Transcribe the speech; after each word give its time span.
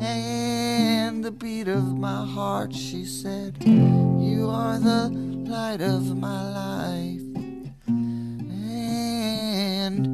and 0.00 1.24
the 1.24 1.30
beat 1.30 1.68
of 1.68 1.98
my 1.98 2.24
heart. 2.24 2.74
She 2.74 3.04
said, 3.04 3.56
You 3.64 4.48
are 4.50 4.78
the 4.78 5.10
light 5.48 5.80
of 5.80 6.16
my 6.16 6.42
life 6.52 7.22
and 9.86 10.04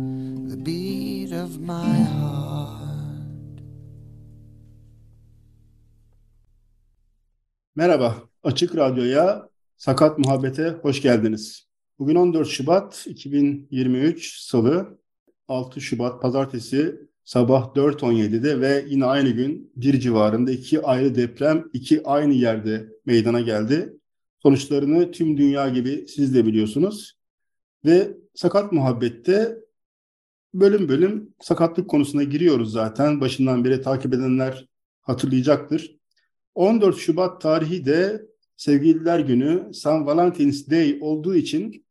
the 0.50 0.56
beat 0.56 1.32
of 1.32 1.60
my 1.60 1.84
heart. 1.84 2.26
Merhaba, 7.76 8.14
Açık 8.42 8.76
Radyo'ya 8.76 9.48
Sakat 9.76 10.18
Muhabbet'e 10.18 10.68
hoş 10.82 11.02
geldiniz. 11.02 11.66
Bugün 11.98 12.14
14 12.14 12.48
Şubat 12.48 13.06
2023 13.06 14.40
Salı, 14.40 14.98
6 15.48 15.80
Şubat 15.80 16.22
Pazartesi 16.22 17.06
sabah 17.26 17.74
4.17'de 17.74 18.60
ve 18.60 18.84
yine 18.88 19.04
aynı 19.04 19.30
gün 19.30 19.72
bir 19.76 20.00
civarında 20.00 20.50
iki 20.50 20.82
ayrı 20.82 21.14
deprem 21.14 21.64
iki 21.72 22.06
aynı 22.06 22.32
yerde 22.32 22.88
meydana 23.06 23.40
geldi. 23.40 23.96
Sonuçlarını 24.42 25.10
tüm 25.10 25.36
dünya 25.36 25.68
gibi 25.68 26.06
siz 26.08 26.34
de 26.34 26.46
biliyorsunuz. 26.46 27.18
Ve 27.84 28.16
Sakat 28.34 28.72
Muhabbet'te 28.72 29.58
bölüm 30.54 30.88
bölüm 30.88 31.34
sakatlık 31.40 31.90
konusuna 31.90 32.22
giriyoruz 32.22 32.72
zaten. 32.72 33.20
Başından 33.20 33.64
beri 33.64 33.82
takip 33.82 34.14
edenler 34.14 34.66
hatırlayacaktır. 35.02 35.96
14 36.54 36.96
Şubat 36.96 37.40
tarihi 37.40 37.86
de 37.86 38.26
Sevgililer 38.56 39.18
Günü, 39.20 39.74
San 39.74 40.06
Valentine's 40.06 40.70
Day 40.70 40.98
olduğu 41.00 41.34
için 41.34 41.86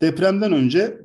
depremden 0.00 0.52
önce 0.52 1.00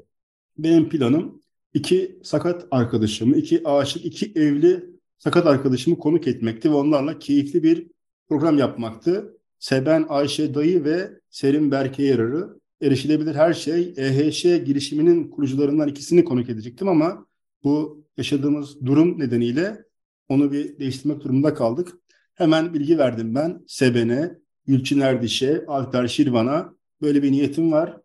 benim 0.57 0.89
planım 0.89 1.40
iki 1.73 2.19
sakat 2.23 2.67
arkadaşımı, 2.71 3.35
iki 3.35 3.67
aşık, 3.67 4.05
iki 4.05 4.31
evli 4.35 4.85
sakat 5.17 5.47
arkadaşımı 5.47 5.97
konuk 5.97 6.27
etmekti 6.27 6.71
ve 6.71 6.75
onlarla 6.75 7.19
keyifli 7.19 7.63
bir 7.63 7.87
program 8.29 8.57
yapmaktı. 8.57 9.37
Seben 9.59 10.05
Ayşe 10.09 10.53
Dayı 10.53 10.83
ve 10.83 11.09
Serim 11.29 11.71
Berke 11.71 12.03
Yarar'ı 12.03 12.59
erişilebilir 12.81 13.35
her 13.35 13.53
şey 13.53 13.93
EHŞ 13.97 14.43
girişiminin 14.43 15.29
kurucularından 15.29 15.87
ikisini 15.87 16.25
konuk 16.25 16.49
edecektim 16.49 16.87
ama 16.87 17.25
bu 17.63 18.05
yaşadığımız 18.17 18.85
durum 18.85 19.19
nedeniyle 19.19 19.85
onu 20.29 20.51
bir 20.51 20.79
değiştirmek 20.79 21.23
durumunda 21.23 21.53
kaldık. 21.53 21.93
Hemen 22.35 22.73
bilgi 22.73 22.97
verdim 22.97 23.35
ben 23.35 23.63
Seben'e, 23.67 24.37
Gülçin 24.65 24.99
Erdiş'e, 24.99 25.65
Alper 25.67 26.07
Şirvan'a 26.07 26.75
böyle 27.01 27.23
bir 27.23 27.31
niyetim 27.31 27.71
var. 27.71 27.97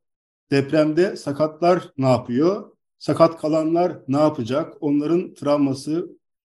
Depremde 0.50 1.16
sakatlar 1.16 1.92
ne 1.98 2.08
yapıyor? 2.08 2.75
Sakat 2.98 3.40
kalanlar 3.40 3.98
ne 4.08 4.16
yapacak? 4.16 4.74
Onların 4.80 5.34
travması, 5.34 6.08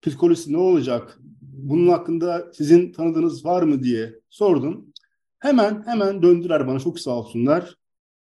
psikolojisi 0.01 0.53
ne 0.53 0.57
olacak? 0.57 1.19
Bunun 1.41 1.87
hakkında 1.87 2.51
sizin 2.53 2.91
tanıdığınız 2.91 3.45
var 3.45 3.63
mı 3.63 3.83
diye 3.83 4.15
sordum. 4.29 4.85
Hemen 5.39 5.83
hemen 5.85 6.21
döndüler 6.21 6.67
bana 6.67 6.79
çok 6.79 6.99
sağ 6.99 7.11
olsunlar. 7.11 7.75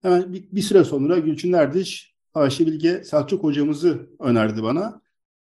Hemen 0.01 0.33
bir, 0.33 0.51
bir 0.51 0.61
süre 0.61 0.83
sonra 0.83 1.19
Gülçin 1.19 1.53
Erdiş, 1.53 2.13
Ayşe 2.33 2.67
Bilge 2.67 3.03
Selçuk 3.03 3.43
hocamızı 3.43 4.09
önerdi 4.19 4.63
bana. 4.63 5.01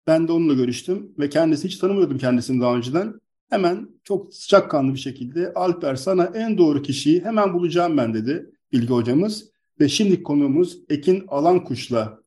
Ben 0.08 0.28
de 0.28 0.32
onunla 0.32 0.54
görüştüm 0.54 1.12
ve 1.20 1.30
kendisi 1.30 1.68
hiç 1.68 1.78
tanımıyordum 1.78 2.18
kendisini 2.18 2.62
daha 2.62 2.76
önceden. 2.76 3.22
Hemen 3.50 3.90
çok 4.04 4.34
sıcakkanlı 4.34 4.94
bir 4.94 5.00
şekilde 5.00 5.54
Alper 5.54 5.96
sana 5.96 6.26
en 6.26 6.58
doğru 6.58 6.82
kişiyi 6.82 7.24
hemen 7.24 7.54
bulacağım 7.54 7.98
ben 7.98 8.14
dedi 8.14 8.52
Bilge 8.72 8.94
hocamız. 8.94 9.50
Ve 9.80 9.90
şimdi 9.90 10.24
konuğumuz 10.24 10.78
Ekin 10.90 11.26
Alankuş'la 11.28 12.25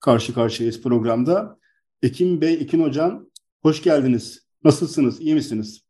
karşı 0.00 0.34
karşıyayız 0.34 0.82
programda. 0.82 1.56
Ekin 2.02 2.40
Bey, 2.40 2.54
Ekin 2.54 2.82
Hocam 2.82 3.26
hoş 3.62 3.82
geldiniz. 3.82 4.46
Nasılsınız, 4.64 5.20
iyi 5.20 5.34
misiniz? 5.34 5.84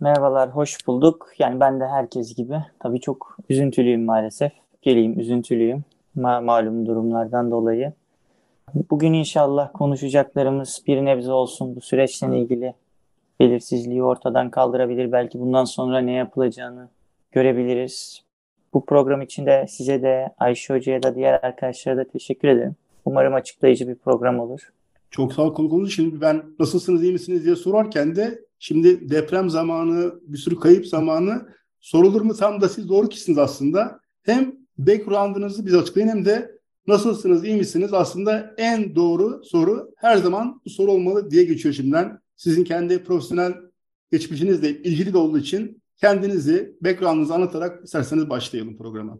Merhabalar, 0.00 0.50
hoş 0.50 0.86
bulduk. 0.86 1.28
Yani 1.38 1.60
ben 1.60 1.80
de 1.80 1.86
herkes 1.86 2.34
gibi 2.34 2.64
tabii 2.80 3.00
çok 3.00 3.36
üzüntülüyüm 3.48 4.04
maalesef. 4.04 4.52
Geleyim, 4.82 5.20
üzüntülüyüm 5.20 5.84
Ma- 6.16 6.44
malum 6.44 6.86
durumlardan 6.86 7.50
dolayı. 7.50 7.92
Bugün 8.90 9.12
inşallah 9.12 9.70
konuşacaklarımız 9.74 10.82
bir 10.86 11.04
nebze 11.04 11.32
olsun 11.32 11.76
bu 11.76 11.80
süreçle 11.80 12.38
ilgili 12.38 12.74
belirsizliği 13.40 14.02
ortadan 14.02 14.50
kaldırabilir. 14.50 15.12
Belki 15.12 15.40
bundan 15.40 15.64
sonra 15.64 15.98
ne 15.98 16.12
yapılacağını 16.12 16.88
görebiliriz. 17.32 18.22
Bu 18.74 18.86
program 18.86 19.22
için 19.22 19.46
de 19.46 19.66
size 19.68 20.02
de 20.02 20.34
Ayşe 20.38 20.74
Hoca'ya 20.74 21.02
da 21.02 21.14
diğer 21.14 21.40
arkadaşlara 21.42 21.96
da 21.96 22.04
teşekkür 22.04 22.48
ederim. 22.48 22.76
Umarım 23.06 23.34
açıklayıcı 23.34 23.88
bir 23.88 23.94
program 23.94 24.40
olur. 24.40 24.60
Çok 25.10 25.32
sağ 25.32 25.42
ol 25.42 25.54
konuk 25.54 25.90
Şimdi 25.90 26.20
ben 26.20 26.44
nasılsınız, 26.58 27.02
iyi 27.02 27.12
misiniz 27.12 27.44
diye 27.44 27.56
sorarken 27.56 28.16
de 28.16 28.44
şimdi 28.58 29.10
deprem 29.10 29.50
zamanı, 29.50 30.14
bir 30.22 30.38
sürü 30.38 30.60
kayıp 30.60 30.86
zamanı 30.86 31.48
sorulur 31.80 32.20
mu 32.20 32.34
tam 32.34 32.60
da 32.60 32.68
siz 32.68 32.88
doğru 32.88 33.08
kişisiniz 33.08 33.38
aslında. 33.38 34.00
Hem 34.22 34.54
background'ınızı 34.78 35.66
bize 35.66 35.78
açıklayın 35.78 36.08
hem 36.08 36.24
de 36.24 36.58
nasılsınız, 36.86 37.44
iyi 37.44 37.56
misiniz 37.56 37.94
aslında 37.94 38.54
en 38.58 38.96
doğru 38.96 39.44
soru 39.44 39.90
her 39.96 40.16
zaman 40.16 40.60
bu 40.64 40.70
soru 40.70 40.90
olmalı 40.90 41.30
diye 41.30 41.44
geçiyor 41.44 41.74
şimdiden. 41.74 42.18
Sizin 42.36 42.64
kendi 42.64 43.04
profesyonel 43.04 43.54
geçmişinizle 44.12 44.70
ilgili 44.70 45.12
de 45.12 45.18
olduğu 45.18 45.38
için 45.38 45.82
kendinizi, 45.96 46.76
background'ınızı 46.80 47.34
anlatarak 47.34 47.84
isterseniz 47.84 48.30
başlayalım 48.30 48.76
programa. 48.76 49.18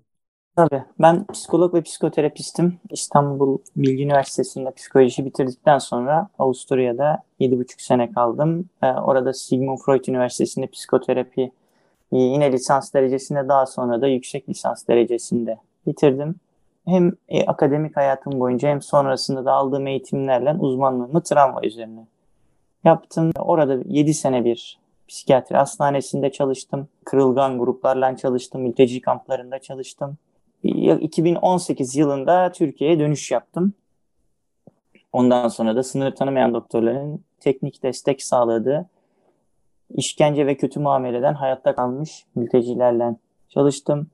Tabii. 0.56 0.84
Ben 1.00 1.27
psikolog 1.33 1.75
ve 1.75 1.83
psikoterapistim. 1.83 2.78
İstanbul 2.91 3.59
Bilgi 3.77 4.05
Üniversitesi'nde 4.05 4.71
psikoloji 4.71 5.25
bitirdikten 5.25 5.78
sonra 5.78 6.28
Avusturya'da 6.39 7.22
7,5 7.41 7.83
sene 7.83 8.12
kaldım. 8.12 8.69
Ee, 8.83 8.87
orada 8.87 9.33
Sigmund 9.33 9.78
Freud 9.78 10.05
Üniversitesi'nde 10.05 10.67
psikoterapi 10.67 11.53
e, 12.12 12.19
yine 12.19 12.53
lisans 12.53 12.94
derecesinde 12.94 13.49
daha 13.49 13.67
sonra 13.67 14.00
da 14.00 14.06
yüksek 14.06 14.49
lisans 14.49 14.89
derecesinde 14.89 15.59
bitirdim. 15.87 16.34
Hem 16.87 17.12
e, 17.28 17.47
akademik 17.47 17.97
hayatım 17.97 18.41
boyunca 18.41 18.69
hem 18.69 18.83
sonrasında 18.83 19.44
da 19.44 19.53
aldığım 19.53 19.87
eğitimlerle 19.87 20.53
uzmanlığımı 20.53 21.23
travma 21.23 21.62
üzerine 21.62 22.06
yaptım. 22.84 23.33
Orada 23.38 23.78
7 23.87 24.15
sene 24.15 24.44
bir 24.44 24.78
psikiyatri 25.09 25.56
hastanesinde 25.56 26.33
çalıştım. 26.33 26.88
Kırılgan 27.05 27.59
gruplarla 27.59 28.17
çalıştım. 28.17 28.62
Mülteci 28.62 29.00
kamplarında 29.00 29.59
çalıştım. 29.59 30.19
2018 30.62 31.97
yılında 31.97 32.53
Türkiye'ye 32.53 32.99
dönüş 32.99 33.31
yaptım. 33.31 33.73
Ondan 35.12 35.49
sonra 35.49 35.76
da 35.76 35.82
sınır 35.82 36.14
tanımayan 36.14 36.55
doktorların 36.55 37.25
teknik 37.41 37.82
destek 37.82 38.23
sağladığı 38.23 38.88
işkence 39.94 40.47
ve 40.47 40.56
kötü 40.56 40.81
muameleden 40.81 41.35
hayatta 41.35 41.75
kalmış 41.75 42.25
mültecilerle 42.35 43.17
çalıştım. 43.49 44.06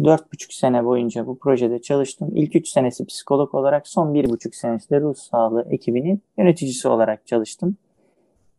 4,5 0.00 0.54
sene 0.54 0.84
boyunca 0.84 1.26
bu 1.26 1.38
projede 1.38 1.82
çalıştım. 1.82 2.30
İlk 2.34 2.56
3 2.56 2.68
senesi 2.68 3.06
psikolog 3.06 3.54
olarak, 3.54 3.88
son 3.88 4.14
1,5 4.14 4.56
senesi 4.56 4.90
de 4.90 5.00
ruh 5.00 5.14
sağlığı 5.14 5.66
ekibinin 5.70 6.22
yöneticisi 6.38 6.88
olarak 6.88 7.26
çalıştım. 7.26 7.76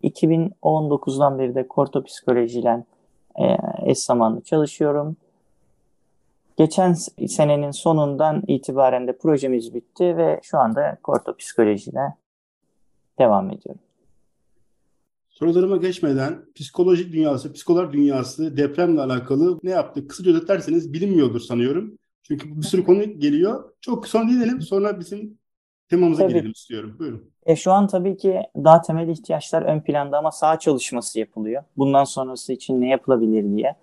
2019'dan 0.03 1.39
beri 1.39 1.55
de 1.55 1.67
korto 1.67 2.03
psikolojiyle 2.03 2.83
e, 3.39 3.57
eş 3.85 3.99
zamanlı 3.99 4.41
çalışıyorum. 4.41 5.17
Geçen 6.57 6.93
senenin 7.27 7.71
sonundan 7.71 8.43
itibaren 8.47 9.07
de 9.07 9.17
projemiz 9.17 9.73
bitti 9.73 10.17
ve 10.17 10.39
şu 10.43 10.57
anda 10.57 10.97
korto 11.03 11.37
psikolojiyle 11.37 12.15
devam 13.19 13.51
ediyorum. 13.51 13.81
Sorularıma 15.29 15.77
geçmeden 15.77 16.45
psikolojik 16.55 17.13
dünyası, 17.13 17.53
psikolog 17.53 17.93
dünyası 17.93 18.57
depremle 18.57 19.01
alakalı 19.01 19.59
ne 19.63 19.69
yaptı? 19.71 20.07
Kısaca 20.07 20.31
özetlerseniz 20.31 20.93
bilinmiyordur 20.93 21.39
sanıyorum. 21.39 21.97
Çünkü 22.23 22.57
bir 22.57 22.65
sürü 22.65 22.83
konu 22.83 23.19
geliyor. 23.19 23.71
Çok 23.81 24.07
sonra 24.07 24.29
dinleyelim 24.29 24.61
sonra 24.61 24.99
bizim 24.99 25.37
temamıza 25.89 26.23
Tabii. 26.23 26.33
girelim 26.33 26.51
istiyorum. 26.51 26.95
Buyurun. 26.99 27.31
E, 27.45 27.55
şu 27.55 27.71
an 27.71 27.87
tabii 27.87 28.17
ki 28.17 28.41
daha 28.55 28.81
temel 28.81 29.07
ihtiyaçlar 29.07 29.61
ön 29.61 29.79
planda 29.79 30.17
ama 30.17 30.31
saha 30.31 30.59
çalışması 30.59 31.19
yapılıyor. 31.19 31.63
Bundan 31.77 32.03
sonrası 32.03 32.53
için 32.53 32.81
ne 32.81 32.89
yapılabilir 32.89 33.57
diye. 33.57 33.75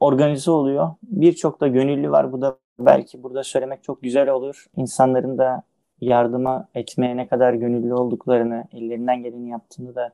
Organize 0.00 0.50
oluyor. 0.50 0.90
Birçok 1.02 1.60
da 1.60 1.68
gönüllü 1.68 2.10
var. 2.10 2.32
Bu 2.32 2.40
da 2.40 2.56
belki 2.78 3.22
burada 3.22 3.44
söylemek 3.44 3.82
çok 3.82 4.02
güzel 4.02 4.28
olur. 4.28 4.66
İnsanların 4.76 5.38
da 5.38 5.62
yardıma 6.00 6.68
etmeye 6.74 7.16
ne 7.16 7.28
kadar 7.28 7.54
gönüllü 7.54 7.94
olduklarını, 7.94 8.64
ellerinden 8.72 9.22
geleni 9.22 9.50
yaptığını 9.50 9.94
da 9.94 10.12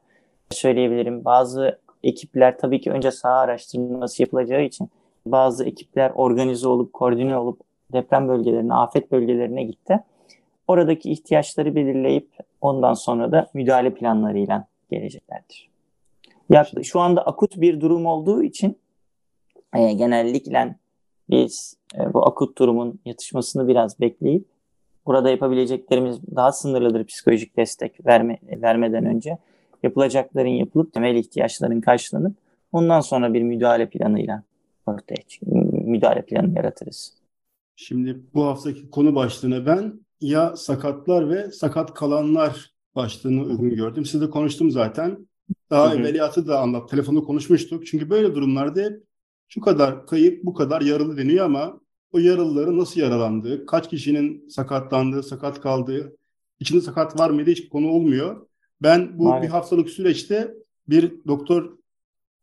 söyleyebilirim. 0.50 1.24
Bazı 1.24 1.78
ekipler 2.02 2.58
tabii 2.58 2.80
ki 2.80 2.90
önce 2.90 3.10
saha 3.10 3.34
araştırması 3.34 4.22
yapılacağı 4.22 4.62
için 4.62 4.90
bazı 5.26 5.64
ekipler 5.64 6.12
organize 6.14 6.68
olup, 6.68 6.92
koordine 6.92 7.38
olup 7.38 7.60
deprem 7.92 8.28
bölgelerine, 8.28 8.74
afet 8.74 9.12
bölgelerine 9.12 9.62
gitti. 9.62 10.00
Oradaki 10.68 11.10
ihtiyaçları 11.10 11.74
belirleyip 11.74 12.28
ondan 12.60 12.94
sonra 12.94 13.32
da 13.32 13.46
müdahale 13.54 13.94
planlarıyla 13.94 14.66
geleceklerdir. 14.90 15.70
Ya, 16.50 16.66
şu 16.82 17.00
anda 17.00 17.26
akut 17.26 17.60
bir 17.60 17.80
durum 17.80 18.06
olduğu 18.06 18.42
için 18.42 18.78
e, 19.74 19.92
genellikle 19.92 20.76
biz 21.30 21.76
e, 21.98 22.14
bu 22.14 22.26
akut 22.26 22.58
durumun 22.58 23.00
yatışmasını 23.04 23.68
biraz 23.68 24.00
bekleyip 24.00 24.44
burada 25.06 25.30
yapabileceklerimiz 25.30 26.18
daha 26.36 26.52
sınırlıdır 26.52 27.04
psikolojik 27.04 27.56
destek 27.56 28.06
verme, 28.06 28.38
vermeden 28.42 29.06
önce 29.06 29.38
yapılacakların 29.82 30.48
yapılıp 30.48 30.92
temel 30.92 31.14
ihtiyaçların 31.14 31.80
karşılanıp 31.80 32.36
ondan 32.72 33.00
sonra 33.00 33.34
bir 33.34 33.42
müdahale 33.42 33.88
planıyla 33.88 34.42
ortaya 34.86 35.16
müdahale 35.86 36.22
planı 36.22 36.56
yaratırız. 36.56 37.14
Şimdi 37.76 38.20
bu 38.34 38.44
haftaki 38.44 38.90
konu 38.90 39.14
başlığına 39.14 39.66
ben 39.66 40.00
ya 40.20 40.56
sakatlar 40.56 41.30
ve 41.30 41.50
sakat 41.52 41.94
kalanlar 41.94 42.70
başlığını 42.94 43.42
uygun 43.42 43.70
gördüm. 43.70 44.04
Sizle 44.04 44.30
konuştum 44.30 44.70
zaten. 44.70 45.28
Daha 45.70 45.94
evveliyatı 45.94 46.48
da 46.48 46.60
anlat. 46.60 46.88
Telefonda 46.88 47.20
konuşmuştuk. 47.20 47.86
Çünkü 47.86 48.10
böyle 48.10 48.34
durumlarda 48.34 48.80
hep 48.80 49.05
şu 49.48 49.60
kadar 49.60 50.06
kayıp, 50.06 50.44
bu 50.44 50.54
kadar 50.54 50.80
yaralı 50.80 51.16
deniyor 51.16 51.44
ama 51.44 51.80
o 52.12 52.18
yaralıların 52.18 52.78
nasıl 52.78 53.00
yaralandığı, 53.00 53.66
kaç 53.66 53.90
kişinin 53.90 54.48
sakatlandığı, 54.48 55.22
sakat 55.22 55.60
kaldığı, 55.60 56.16
içinde 56.60 56.80
sakat 56.80 57.20
var 57.20 57.30
mıydı 57.30 57.50
hiç 57.50 57.68
konu 57.68 57.88
olmuyor. 57.88 58.46
Ben 58.82 59.18
bu 59.18 59.24
Maalesef. 59.24 59.48
bir 59.48 59.52
haftalık 59.52 59.90
süreçte 59.90 60.54
bir 60.88 61.12
doktor 61.26 61.78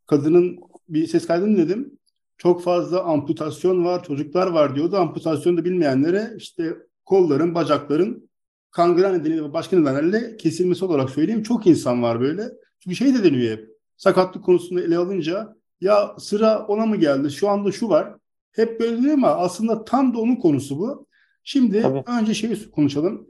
kadının 0.06 0.60
bir 0.90 1.08
ses 1.08 1.28
kaydını 1.28 1.58
dinledim. 1.58 2.00
Çok 2.38 2.64
fazla 2.64 3.04
amputasyon 3.04 3.86
var, 3.86 4.04
çocuklar 4.04 4.48
var 4.48 4.76
diyordu. 4.76 4.98
Amputasyonu 4.98 5.58
da 5.58 5.66
bilmeyenlere 5.66 6.34
işte 6.38 6.78
kolların, 7.06 7.56
bacakların 7.56 8.30
kangren 8.72 9.20
nedeniyle 9.20 9.44
ve 9.44 9.54
başka 9.54 9.80
nedenlerle 9.80 10.38
kesilmesi 10.38 10.86
olarak 10.86 11.10
söyleyeyim. 11.10 11.44
Çok 11.44 11.68
insan 11.68 12.04
var 12.04 12.20
böyle. 12.20 12.44
Çünkü 12.80 12.96
şey 12.96 13.16
de 13.16 13.24
deniyor 13.24 13.58
hep. 13.58 13.70
Sakatlık 13.98 14.44
konusunda 14.44 14.82
ele 14.82 14.98
alınca 14.98 15.56
ya 15.84 16.16
sıra 16.20 16.66
ona 16.68 16.86
mı 16.86 16.96
geldi? 16.96 17.32
Şu 17.32 17.50
anda 17.50 17.72
şu 17.72 17.90
var. 17.90 18.16
Hep 18.52 18.80
böyle 18.80 18.98
deniyor 18.98 19.14
ama 19.14 19.28
aslında 19.28 19.86
tam 19.86 20.14
da 20.14 20.20
onun 20.20 20.36
konusu 20.36 20.80
bu. 20.80 21.08
Şimdi 21.44 21.82
Tabii. 21.82 22.04
önce 22.22 22.34
şeyi 22.34 22.72
konuşalım. 22.72 23.28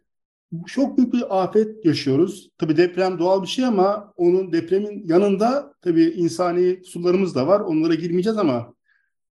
Çok 0.67 0.97
büyük 0.97 1.13
bir 1.13 1.43
afet 1.43 1.85
yaşıyoruz. 1.85 2.49
Tabii 2.57 2.77
deprem 2.77 3.19
doğal 3.19 3.41
bir 3.41 3.47
şey 3.47 3.65
ama 3.65 4.13
onun 4.17 4.53
depremin 4.53 5.07
yanında 5.07 5.73
tabii 5.81 6.03
insani 6.03 6.81
kusurlarımız 6.81 7.35
da 7.35 7.47
var. 7.47 7.59
Onlara 7.59 7.95
girmeyeceğiz 7.95 8.37
ama 8.37 8.73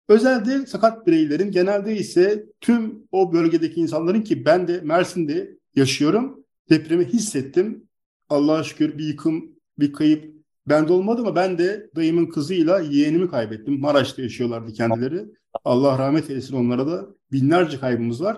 özelde 0.07 0.65
sakat 0.65 1.07
bireylerin 1.07 1.51
genelde 1.51 1.97
ise 1.97 2.45
tüm 2.61 3.07
o 3.11 3.33
bölgedeki 3.33 3.81
insanların 3.81 4.21
ki 4.21 4.45
ben 4.45 4.67
de 4.67 4.81
Mersin'de 4.81 5.57
yaşıyorum. 5.75 6.45
Depremi 6.69 7.05
hissettim. 7.05 7.87
Allah'a 8.29 8.63
şükür 8.63 8.97
bir 8.97 9.05
yıkım, 9.05 9.51
bir 9.79 9.93
kayıp 9.93 10.34
bende 10.67 10.93
olmadı 10.93 11.21
ama 11.21 11.35
ben 11.35 11.57
de 11.57 11.89
dayımın 11.95 12.25
kızıyla 12.25 12.79
yeğenimi 12.79 13.29
kaybettim. 13.29 13.79
Maraş'ta 13.79 14.21
yaşıyorlardı 14.21 14.73
kendileri. 14.73 15.25
Allah 15.65 15.99
rahmet 15.99 16.29
eylesin 16.29 16.55
onlara 16.57 16.87
da 16.87 17.05
binlerce 17.31 17.79
kaybımız 17.79 18.23
var. 18.23 18.37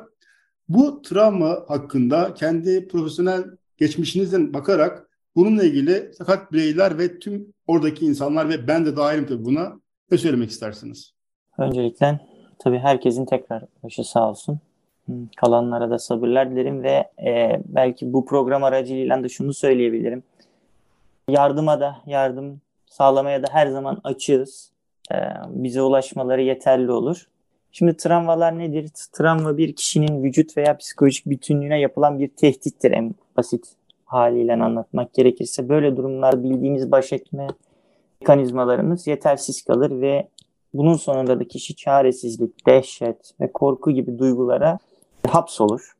Bu 0.69 1.01
travma 1.01 1.65
hakkında 1.67 2.33
kendi 2.33 2.87
profesyonel 2.87 3.43
geçmişinizden 3.77 4.53
bakarak 4.53 5.09
bununla 5.35 5.63
ilgili 5.63 6.13
sakat 6.13 6.51
bireyler 6.51 6.97
ve 6.97 7.19
tüm 7.19 7.53
oradaki 7.67 8.05
insanlar 8.05 8.49
ve 8.49 8.67
ben 8.67 8.85
de 8.85 8.97
dahilim 8.97 9.25
tabii 9.25 9.45
buna 9.45 9.79
ne 10.11 10.17
söylemek 10.17 10.49
istersiniz? 10.49 11.13
Öncelikle 11.57 12.19
tabii 12.59 12.77
herkesin 12.77 13.25
tekrar 13.25 13.63
başı 13.83 14.03
sağ 14.03 14.29
olsun. 14.29 14.59
Kalanlara 15.37 15.89
da 15.89 15.99
sabırlar 15.99 16.51
dilerim 16.51 16.83
ve 16.83 17.09
e, 17.25 17.61
belki 17.65 18.13
bu 18.13 18.25
program 18.25 18.63
aracılığıyla 18.63 19.23
da 19.23 19.29
şunu 19.29 19.53
söyleyebilirim. 19.53 20.23
Yardıma 21.29 21.79
da 21.79 21.97
yardım 22.05 22.61
sağlamaya 22.85 23.43
da 23.43 23.47
her 23.51 23.67
zaman 23.67 23.99
açığız. 24.03 24.71
E, 25.11 25.15
bize 25.47 25.81
ulaşmaları 25.81 26.41
yeterli 26.41 26.91
olur. 26.91 27.27
Şimdi 27.71 27.97
travmalar 27.97 28.59
nedir? 28.59 28.91
Travma 29.11 29.57
bir 29.57 29.75
kişinin 29.75 30.23
vücut 30.23 30.57
veya 30.57 30.77
psikolojik 30.77 31.25
bütünlüğüne 31.25 31.79
yapılan 31.79 32.19
bir 32.19 32.27
tehdittir 32.27 32.91
en 32.91 33.15
basit 33.37 33.65
haliyle 34.05 34.53
anlatmak 34.53 35.13
gerekirse. 35.13 35.69
Böyle 35.69 35.97
durumlar 35.97 36.43
bildiğimiz 36.43 36.91
baş 36.91 37.13
etme 37.13 37.47
mekanizmalarımız 38.21 39.07
yetersiz 39.07 39.61
kalır 39.61 40.01
ve 40.01 40.27
bunun 40.73 40.95
sonunda 40.95 41.39
da 41.39 41.47
kişi 41.47 41.75
çaresizlik, 41.75 42.67
dehşet 42.67 43.33
ve 43.41 43.51
korku 43.51 43.91
gibi 43.91 44.19
duygulara 44.19 44.79
hapsolur. 45.27 45.96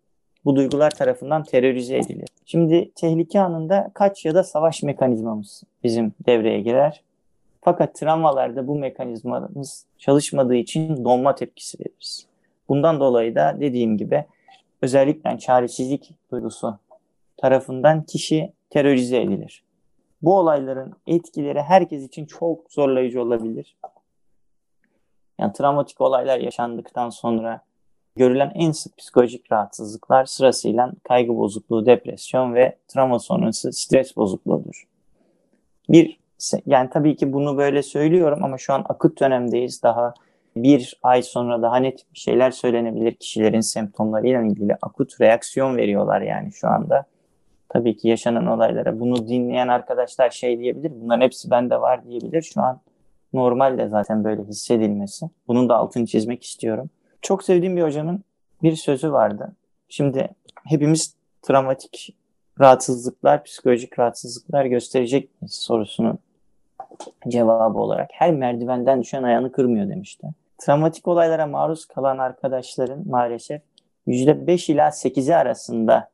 Bu 0.48 0.56
duygular 0.56 0.92
tarafından 0.92 1.44
terörize 1.44 1.98
edilir. 1.98 2.28
Şimdi 2.46 2.92
tehlike 2.96 3.42
anında 3.42 3.92
kaç 3.94 4.26
ya 4.26 4.36
da 4.36 4.44
savaş 4.44 4.84
mekanizmamız 4.84 5.64
bizim 5.84 6.14
devreye 6.26 6.62
girer. 6.62 7.04
Fakat 7.62 7.96
travmalarda 7.96 8.68
bu 8.68 8.76
mekanizmamız 8.76 9.86
çalışmadığı 9.98 10.56
için 10.56 11.06
donma 11.06 11.36
tepkisi 11.36 11.80
veririz. 11.80 12.28
Bundan 12.70 13.00
dolayı 13.00 13.36
da 13.36 13.58
dediğim 13.60 13.98
gibi 13.98 14.26
özellikle 14.82 15.38
çaresizlik 15.38 16.12
duygusu 16.32 16.78
tarafından 17.38 18.04
kişi 18.04 18.54
terörize 18.70 19.22
edilir. 19.22 19.64
Bu 20.22 20.38
olayların 20.38 20.94
etkileri 21.08 21.62
herkes 21.62 22.04
için 22.04 22.26
çok 22.26 22.72
zorlayıcı 22.72 23.22
olabilir. 23.22 23.78
Yani 25.40 25.54
travmatik 25.54 26.02
olaylar 26.02 26.40
yaşandıktan 26.40 27.10
sonra 27.10 27.67
görülen 28.18 28.52
en 28.56 28.72
sık 28.72 28.98
psikolojik 28.98 29.52
rahatsızlıklar 29.52 30.26
sırasıyla 30.26 30.92
kaygı 31.04 31.38
bozukluğu, 31.38 31.86
depresyon 31.86 32.54
ve 32.54 32.78
travma 32.88 33.20
sonrası 33.20 33.74
stres 33.74 34.18
bozukluğudur. 34.18 34.88
Bir 35.90 36.20
yani 36.66 36.90
tabii 36.90 37.16
ki 37.16 37.34
bunu 37.34 37.58
böyle 37.58 37.84
söylüyorum 37.84 38.44
ama 38.44 38.58
şu 38.58 38.74
an 38.74 38.86
akut 38.90 39.22
dönemdeyiz. 39.22 39.84
Daha 39.84 40.14
bir 40.56 41.00
ay 41.04 41.22
sonra 41.22 41.62
daha 41.62 41.78
net 41.78 42.06
bir 42.14 42.20
şeyler 42.20 42.52
söylenebilir 42.52 43.14
kişilerin 43.14 43.60
semptomlarıyla 43.60 44.42
ilgili 44.42 44.78
akut 44.82 45.22
reaksiyon 45.22 45.78
veriyorlar 45.78 46.22
yani 46.22 46.52
şu 46.54 46.68
anda. 46.68 47.06
Tabii 47.70 47.98
ki 47.98 48.08
yaşanan 48.08 48.48
olaylara 48.48 49.00
bunu 49.00 49.28
dinleyen 49.28 49.68
arkadaşlar 49.68 50.30
şey 50.30 50.60
diyebilir. 50.60 50.92
Bunların 51.02 51.22
hepsi 51.22 51.52
bende 51.52 51.82
var 51.82 52.06
diyebilir. 52.06 52.42
Şu 52.42 52.62
an 52.62 52.82
normal 53.34 53.78
de 53.78 53.88
zaten 53.88 54.24
böyle 54.24 54.44
hissedilmesi. 54.44 55.26
Bunun 55.48 55.70
da 55.70 55.76
altını 55.76 56.06
çizmek 56.06 56.44
istiyorum. 56.44 56.90
Çok 57.22 57.44
sevdiğim 57.44 57.78
bir 57.78 57.84
hocamın 57.84 58.24
bir 58.64 58.76
sözü 58.76 59.12
vardı. 59.12 59.56
Şimdi 59.90 60.30
hepimiz 60.66 61.16
travmatik 61.42 62.16
rahatsızlıklar, 62.60 63.44
psikolojik 63.44 64.00
rahatsızlıklar 64.00 64.66
gösterecek 64.66 65.42
miyiz 65.42 65.54
sorusunun 65.54 66.20
cevabı 67.28 67.80
olarak 67.80 68.10
her 68.14 68.34
merdivenden 68.34 69.02
düşen 69.02 69.24
ayağını 69.24 69.52
kırmıyor 69.52 69.90
demişti. 69.90 70.28
Travmatik 70.58 71.08
olaylara 71.08 71.48
maruz 71.48 71.86
kalan 71.86 72.18
arkadaşların 72.18 73.08
maalesef 73.08 73.62
%5 74.08 74.72
ila 74.72 74.88
8'i 74.88 75.36
arasında 75.36 76.10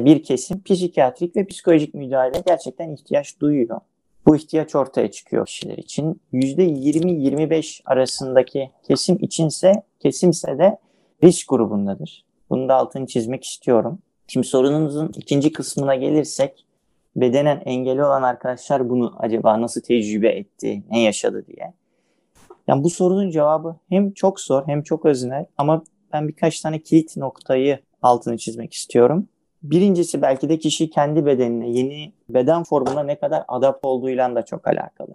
bir 0.00 0.22
kesim 0.22 0.62
psikiyatrik 0.62 1.36
ve 1.36 1.46
psikolojik 1.46 1.94
müdahale 1.94 2.42
gerçekten 2.46 2.90
ihtiyaç 2.90 3.40
duyuyor. 3.40 3.80
Bu 4.26 4.36
ihtiyaç 4.36 4.74
ortaya 4.74 5.10
çıkıyor 5.10 5.46
kişiler 5.46 5.78
için. 5.78 6.20
%20-25 6.32 7.80
arasındaki 7.84 8.70
kesim 8.82 9.18
içinse 9.20 9.72
kesimse 10.00 10.58
de 10.58 10.78
risk 11.24 11.48
grubundadır. 11.48 12.24
Bunu 12.50 12.68
da 12.68 12.74
altını 12.74 13.06
çizmek 13.06 13.44
istiyorum. 13.44 13.98
Şimdi 14.26 14.46
sorunumuzun 14.46 15.12
ikinci 15.16 15.52
kısmına 15.52 15.94
gelirsek 15.94 16.66
bedenen 17.16 17.62
engeli 17.64 18.04
olan 18.04 18.22
arkadaşlar 18.22 18.88
bunu 18.88 19.14
acaba 19.18 19.60
nasıl 19.60 19.80
tecrübe 19.80 20.28
etti, 20.28 20.82
ne 20.90 21.00
yaşadı 21.02 21.46
diye. 21.46 21.74
Yani 22.68 22.84
bu 22.84 22.90
sorunun 22.90 23.30
cevabı 23.30 23.76
hem 23.88 24.12
çok 24.12 24.40
zor 24.40 24.62
hem 24.66 24.82
çok 24.82 25.06
öznel 25.06 25.46
ama 25.58 25.84
ben 26.12 26.28
birkaç 26.28 26.60
tane 26.60 26.78
kilit 26.78 27.16
noktayı 27.16 27.78
altını 28.02 28.38
çizmek 28.38 28.72
istiyorum. 28.72 29.28
Birincisi 29.62 30.22
belki 30.22 30.48
de 30.48 30.58
kişi 30.58 30.90
kendi 30.90 31.26
bedenine, 31.26 31.68
yeni 31.68 32.12
beden 32.28 32.62
formuna 32.62 33.02
ne 33.02 33.18
kadar 33.18 33.44
adapte 33.48 33.88
olduğuyla 33.88 34.34
da 34.34 34.44
çok 34.44 34.66
alakalı. 34.66 35.14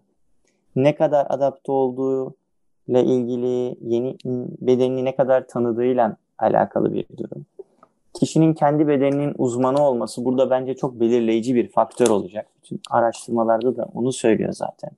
Ne 0.76 0.96
kadar 0.96 1.26
adapte 1.30 1.72
olduğu 1.72 2.36
ile 2.88 3.04
ilgili 3.04 3.76
yeni 3.82 4.18
bedenini 4.62 5.06
ne 5.06 5.16
kadar 5.16 5.48
tanıdığıyla 5.48 6.18
alakalı 6.40 6.94
bir 6.94 7.06
durum. 7.18 7.46
Kişinin 8.14 8.54
kendi 8.54 8.88
bedeninin 8.88 9.34
uzmanı 9.38 9.88
olması 9.88 10.26
burada 10.26 10.50
bence 10.50 10.76
çok 10.76 11.00
belirleyici 11.00 11.56
bir 11.56 11.70
faktör 11.70 12.08
olacak. 12.08 12.48
Bütün 12.64 12.82
araştırmalarda 12.90 13.78
da 13.78 13.88
onu 13.94 14.14
söylüyor 14.14 14.54
zaten. 14.54 14.92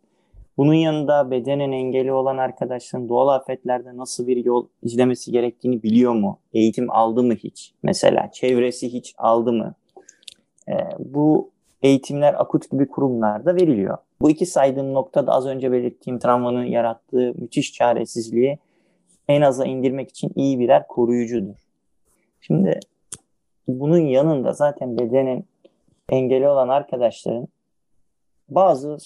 Bunun 0.58 0.74
yanında 0.74 1.32
bedenen 1.32 1.72
engeli 1.72 2.12
olan 2.12 2.38
arkadaşların 2.38 3.10
doğal 3.10 3.28
afetlerde 3.28 3.98
nasıl 3.98 4.28
bir 4.28 4.46
yol 4.46 4.68
izlemesi 4.84 5.32
gerektiğini 5.32 5.84
biliyor 5.84 6.14
mu? 6.14 6.40
Eğitim 6.54 6.92
aldı 6.92 7.24
mı 7.24 7.34
hiç? 7.34 7.74
Mesela 7.84 8.32
çevresi 8.32 8.94
hiç 8.94 9.14
aldı 9.18 9.54
mı? 9.54 9.74
Ee, 10.70 10.74
bu 11.00 11.50
eğitimler 11.82 12.42
akut 12.42 12.72
gibi 12.72 12.88
kurumlarda 12.88 13.56
veriliyor. 13.56 13.98
Bu 14.22 14.30
iki 14.30 14.46
saydığım 14.46 14.94
noktada 14.94 15.32
az 15.32 15.46
önce 15.46 15.72
belirttiğim 15.72 16.20
travmanın 16.20 16.66
yarattığı 16.66 17.34
müthiş 17.38 17.74
çaresizliği 17.74 18.58
en 19.28 19.42
aza 19.42 19.66
indirmek 19.66 20.10
için 20.10 20.32
iyi 20.36 20.60
birer 20.60 20.88
koruyucudur. 20.88 21.56
Şimdi 22.42 22.80
bunun 23.68 23.98
yanında 23.98 24.52
zaten 24.52 24.98
bedenen 24.98 25.44
engeli 26.10 26.48
olan 26.48 26.70
arkadaşların 26.70 27.48
bazı 28.50 28.98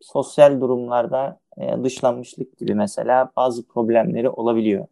sosyal 0.00 0.60
durumlarda 0.60 1.38
e, 1.58 1.84
dışlanmışlık 1.84 2.58
gibi 2.58 2.74
mesela 2.74 3.30
bazı 3.36 3.66
problemleri 3.68 4.28
olabiliyor. 4.30 4.86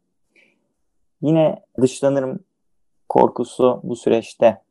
Yine 1.23 1.63
dışlanırım 1.81 2.41
korkusu 3.09 3.81
bu 3.83 3.97
süreçte 3.97 4.63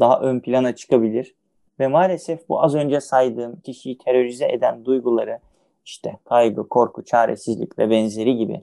daha 0.00 0.20
ön 0.20 0.40
plana 0.40 0.74
çıkabilir. 0.74 1.34
Ve 1.80 1.88
maalesef 1.88 2.48
bu 2.48 2.62
az 2.62 2.74
önce 2.74 3.00
saydığım 3.00 3.60
kişiyi 3.60 3.98
terörize 3.98 4.48
eden 4.48 4.84
duyguları 4.84 5.38
işte 5.84 6.18
kaygı, 6.24 6.68
korku, 6.68 7.04
çaresizlik 7.04 7.78
ve 7.78 7.90
benzeri 7.90 8.36
gibi 8.36 8.60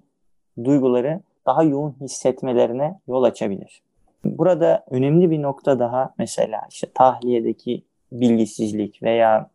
duyguları 0.64 1.22
daha 1.46 1.64
yoğun 1.64 1.96
hissetmelerine 2.02 3.00
yol 3.08 3.24
açabilir. 3.24 3.82
Burada 4.26 4.86
önemli 4.90 5.32
bir 5.32 5.42
nokta 5.42 5.80
daha 5.80 6.14
mesela 6.18 6.62
işte 6.70 6.88
tahliyedeki 6.94 7.84
bilgisizlik 8.12 9.04
veya 9.04 9.50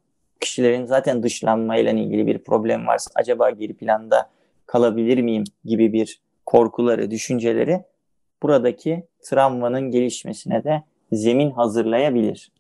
kişilerin 0.44 0.84
zaten 0.84 1.22
dışlanmayla 1.22 1.92
ilgili 1.92 2.26
bir 2.26 2.38
problem 2.38 2.86
varsa 2.86 3.10
acaba 3.14 3.50
geri 3.50 3.74
planda 3.74 4.30
kalabilir 4.66 5.18
miyim 5.18 5.44
gibi 5.64 5.92
bir 5.92 6.20
korkuları, 6.46 7.10
düşünceleri 7.10 7.84
buradaki 8.42 9.06
travmanın 9.22 9.90
gelişmesine 9.90 10.64
de 10.64 10.82
zemin 11.12 11.50
hazırlayabilir. 11.50 12.52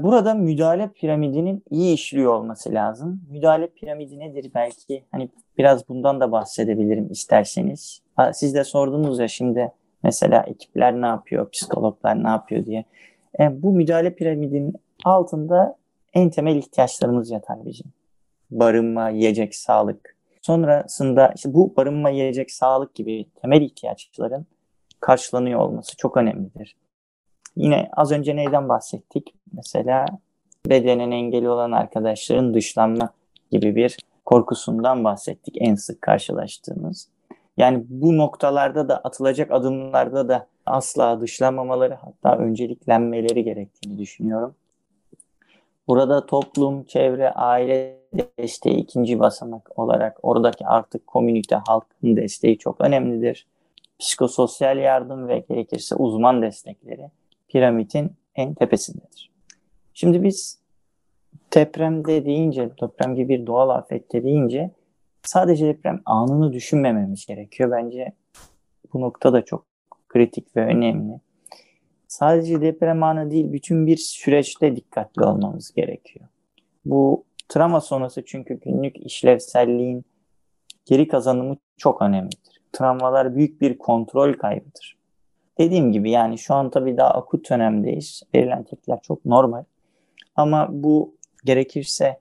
Burada 0.00 0.34
müdahale 0.34 0.88
piramidinin 0.88 1.62
iyi 1.70 1.94
işliyor 1.94 2.34
olması 2.34 2.74
lazım. 2.74 3.20
Müdahale 3.30 3.66
piramidi 3.66 4.18
nedir 4.18 4.50
belki? 4.54 5.04
Hani 5.10 5.28
biraz 5.58 5.88
bundan 5.88 6.20
da 6.20 6.32
bahsedebilirim 6.32 7.10
isterseniz. 7.10 8.02
Siz 8.32 8.54
de 8.54 8.64
sordunuz 8.64 9.18
ya 9.18 9.28
şimdi 9.28 9.72
mesela 10.02 10.42
ekipler 10.42 11.00
ne 11.00 11.06
yapıyor, 11.06 11.50
psikologlar 11.50 12.24
ne 12.24 12.28
yapıyor 12.28 12.66
diye. 12.66 12.84
E, 13.40 13.62
bu 13.62 13.72
müdahale 13.72 14.14
piramidinin 14.14 14.74
altında 15.04 15.76
en 16.14 16.30
temel 16.30 16.56
ihtiyaçlarımız 16.56 17.30
yatar 17.30 17.66
bizim. 17.66 17.92
Barınma, 18.50 19.08
yiyecek, 19.08 19.54
sağlık. 19.54 20.16
Sonrasında 20.42 21.32
işte 21.36 21.54
bu 21.54 21.76
barınma, 21.76 22.10
yiyecek, 22.10 22.50
sağlık 22.50 22.94
gibi 22.94 23.26
temel 23.42 23.62
ihtiyaçların 23.62 24.46
karşılanıyor 25.00 25.60
olması 25.60 25.96
çok 25.96 26.16
önemlidir. 26.16 26.76
Yine 27.56 27.88
az 27.96 28.12
önce 28.12 28.36
neyden 28.36 28.68
bahsettik? 28.68 29.34
Mesela 29.52 30.06
bedenen 30.66 31.10
engeli 31.10 31.48
olan 31.48 31.72
arkadaşların 31.72 32.54
dışlanma 32.54 33.10
gibi 33.50 33.76
bir 33.76 33.96
korkusundan 34.24 35.04
bahsettik 35.04 35.54
en 35.60 35.74
sık 35.74 36.02
karşılaştığımız. 36.02 37.08
Yani 37.56 37.84
bu 37.88 38.16
noktalarda 38.18 38.88
da 38.88 38.98
atılacak 38.98 39.50
adımlarda 39.50 40.28
da 40.28 40.46
asla 40.66 41.20
dışlanmamaları 41.20 41.94
hatta 41.94 42.36
önceliklenmeleri 42.36 43.44
gerektiğini 43.44 43.98
düşünüyorum. 43.98 44.54
Burada 45.88 46.26
toplum, 46.26 46.84
çevre, 46.84 47.30
aile 47.30 47.98
desteği 48.38 48.76
ikinci 48.76 49.20
basamak 49.20 49.78
olarak 49.78 50.18
oradaki 50.22 50.66
artık 50.66 51.06
komünite, 51.06 51.56
halkın 51.66 52.16
desteği 52.16 52.58
çok 52.58 52.80
önemlidir. 52.80 53.46
Psikososyal 53.98 54.78
yardım 54.78 55.28
ve 55.28 55.38
gerekirse 55.38 55.94
uzman 55.94 56.42
destekleri 56.42 57.10
piramidin 57.48 58.12
en 58.34 58.54
tepesindedir. 58.54 59.30
Şimdi 59.94 60.22
biz 60.22 60.58
depremde 61.54 62.24
deyince, 62.24 62.70
deprem 62.82 63.14
gibi 63.14 63.28
bir 63.28 63.46
doğal 63.46 63.68
afette 63.68 64.24
deyince 64.24 64.70
sadece 65.22 65.66
deprem 65.66 66.00
anını 66.04 66.52
düşünmememiz 66.52 67.26
gerekiyor. 67.26 67.70
Bence 67.70 68.12
bu 68.92 69.00
nokta 69.00 69.32
da 69.32 69.44
çok 69.44 69.64
kritik 70.08 70.56
ve 70.56 70.60
önemli. 70.60 71.20
Sadece 72.12 72.60
deprem 72.60 73.02
anı 73.02 73.30
değil, 73.30 73.52
bütün 73.52 73.86
bir 73.86 73.96
süreçte 73.96 74.76
dikkatli 74.76 75.24
olmamız 75.24 75.72
gerekiyor. 75.74 76.26
Bu 76.84 77.24
travma 77.48 77.80
sonrası 77.80 78.24
çünkü 78.24 78.60
günlük 78.60 79.06
işlevselliğin 79.06 80.04
geri 80.86 81.08
kazanımı 81.08 81.56
çok 81.76 82.02
önemlidir. 82.02 82.60
Travmalar 82.72 83.36
büyük 83.36 83.60
bir 83.60 83.78
kontrol 83.78 84.32
kaybıdır. 84.32 84.96
Dediğim 85.58 85.92
gibi 85.92 86.10
yani 86.10 86.38
şu 86.38 86.54
an 86.54 86.70
tabii 86.70 86.96
daha 86.96 87.10
akut 87.10 87.50
dönemdeyiz. 87.50 88.22
Verilen 88.34 88.64
tepkiler 88.64 88.98
çok 89.02 89.24
normal. 89.24 89.64
Ama 90.36 90.68
bu 90.70 91.14
gerekirse 91.44 92.20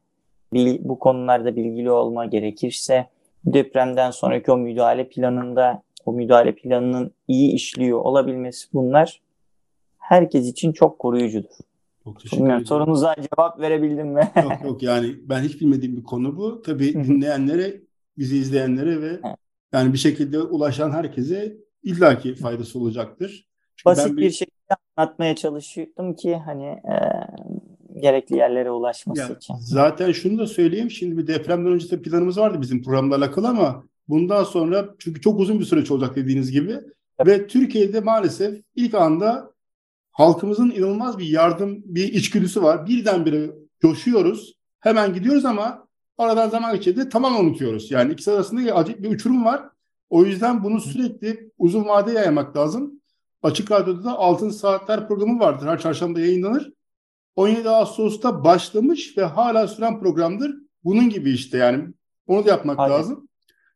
bu 0.79 0.99
konularda 0.99 1.55
bilgili 1.55 1.91
olma 1.91 2.25
gerekirse 2.25 3.07
depremden 3.45 4.11
sonraki 4.11 4.51
o 4.51 4.57
müdahale 4.57 5.09
planında 5.09 5.83
o 6.05 6.13
müdahale 6.13 6.55
planının 6.55 7.11
iyi 7.27 7.51
işliyor 7.51 7.99
olabilmesi 7.99 8.67
bunlar 8.73 9.21
herkes 10.01 10.47
için 10.47 10.71
çok 10.71 10.99
koruyucudur. 10.99 11.49
Çok 12.03 12.19
teşekkür 12.19 12.45
ederim. 12.45 12.65
Sorunuza 12.65 13.15
cevap 13.15 13.59
verebildim 13.59 14.07
mi? 14.07 14.31
yok 14.43 14.53
yok 14.63 14.83
yani 14.83 15.15
ben 15.23 15.41
hiç 15.41 15.61
bilmediğim 15.61 15.97
bir 15.97 16.03
konu 16.03 16.37
bu. 16.37 16.61
Tabii 16.61 16.93
dinleyenlere, 16.93 17.81
bizi 18.17 18.37
izleyenlere 18.37 19.01
ve 19.01 19.19
yani 19.73 19.93
bir 19.93 19.97
şekilde 19.97 20.39
ulaşan 20.39 20.91
herkese 20.91 21.57
illaki 21.83 22.35
faydası 22.35 22.79
olacaktır. 22.79 23.47
Çünkü 23.75 23.85
Basit 23.85 24.11
bir... 24.11 24.21
bir 24.21 24.31
şekilde 24.31 24.75
anlatmaya 24.95 25.35
çalışıyordum 25.35 26.15
ki 26.15 26.35
hani 26.35 26.65
e, 26.65 26.95
gerekli 27.99 28.35
yerlere 28.35 28.71
ulaşması 28.71 29.21
yani, 29.21 29.35
için. 29.37 29.55
Zaten 29.59 30.11
şunu 30.11 30.39
da 30.39 30.47
söyleyeyim. 30.47 30.91
Şimdi 30.91 31.17
bir 31.17 31.27
depremden 31.27 31.71
önce 31.71 31.91
de 31.91 32.01
planımız 32.01 32.37
vardı 32.37 32.61
bizim 32.61 32.83
programla 32.83 33.15
alakalı 33.15 33.47
ama 33.47 33.83
bundan 34.07 34.43
sonra 34.43 34.89
çünkü 34.99 35.21
çok 35.21 35.39
uzun 35.39 35.59
bir 35.59 35.65
süreç 35.65 35.91
olacak 35.91 36.15
dediğiniz 36.15 36.51
gibi 36.51 36.71
evet. 37.19 37.39
ve 37.41 37.47
Türkiye'de 37.47 37.99
maalesef 37.99 38.61
ilk 38.75 38.93
anda 38.93 39.50
halkımızın 40.11 40.71
inanılmaz 40.71 41.17
bir 41.17 41.25
yardım, 41.25 41.81
bir 41.85 42.13
içgüdüsü 42.13 42.63
var. 42.63 42.87
Birdenbire 42.87 43.51
coşuyoruz. 43.81 44.53
Hemen 44.79 45.13
gidiyoruz 45.13 45.45
ama 45.45 45.87
aradan 46.17 46.49
zaman 46.49 46.75
geçirdi 46.75 47.09
tamamen 47.09 47.43
unutuyoruz. 47.43 47.91
Yani 47.91 48.13
ikisi 48.13 48.31
arasında 48.31 48.75
acayip 48.75 49.03
bir 49.03 49.09
uçurum 49.09 49.45
var. 49.45 49.63
O 50.09 50.25
yüzden 50.25 50.63
bunu 50.63 50.81
sürekli 50.81 51.51
uzun 51.57 51.85
vade 51.85 52.11
yaymak 52.11 52.57
lazım. 52.57 53.01
Açık 53.43 53.71
Radyo'da 53.71 54.03
da 54.03 54.17
Altın 54.17 54.49
Saatler 54.49 55.07
programı 55.07 55.39
vardır. 55.39 55.67
Her 55.67 55.79
çarşamba 55.79 56.19
yayınlanır. 56.19 56.73
17 57.35 57.69
Ağustos'ta 57.69 58.43
başlamış 58.43 59.17
ve 59.17 59.23
hala 59.23 59.67
süren 59.67 59.99
programdır. 59.99 60.55
Bunun 60.83 61.09
gibi 61.09 61.31
işte 61.31 61.57
yani. 61.57 61.87
Onu 62.27 62.45
da 62.45 62.49
yapmak 62.49 62.79
Aynen. 62.79 62.95
lazım. 62.95 63.27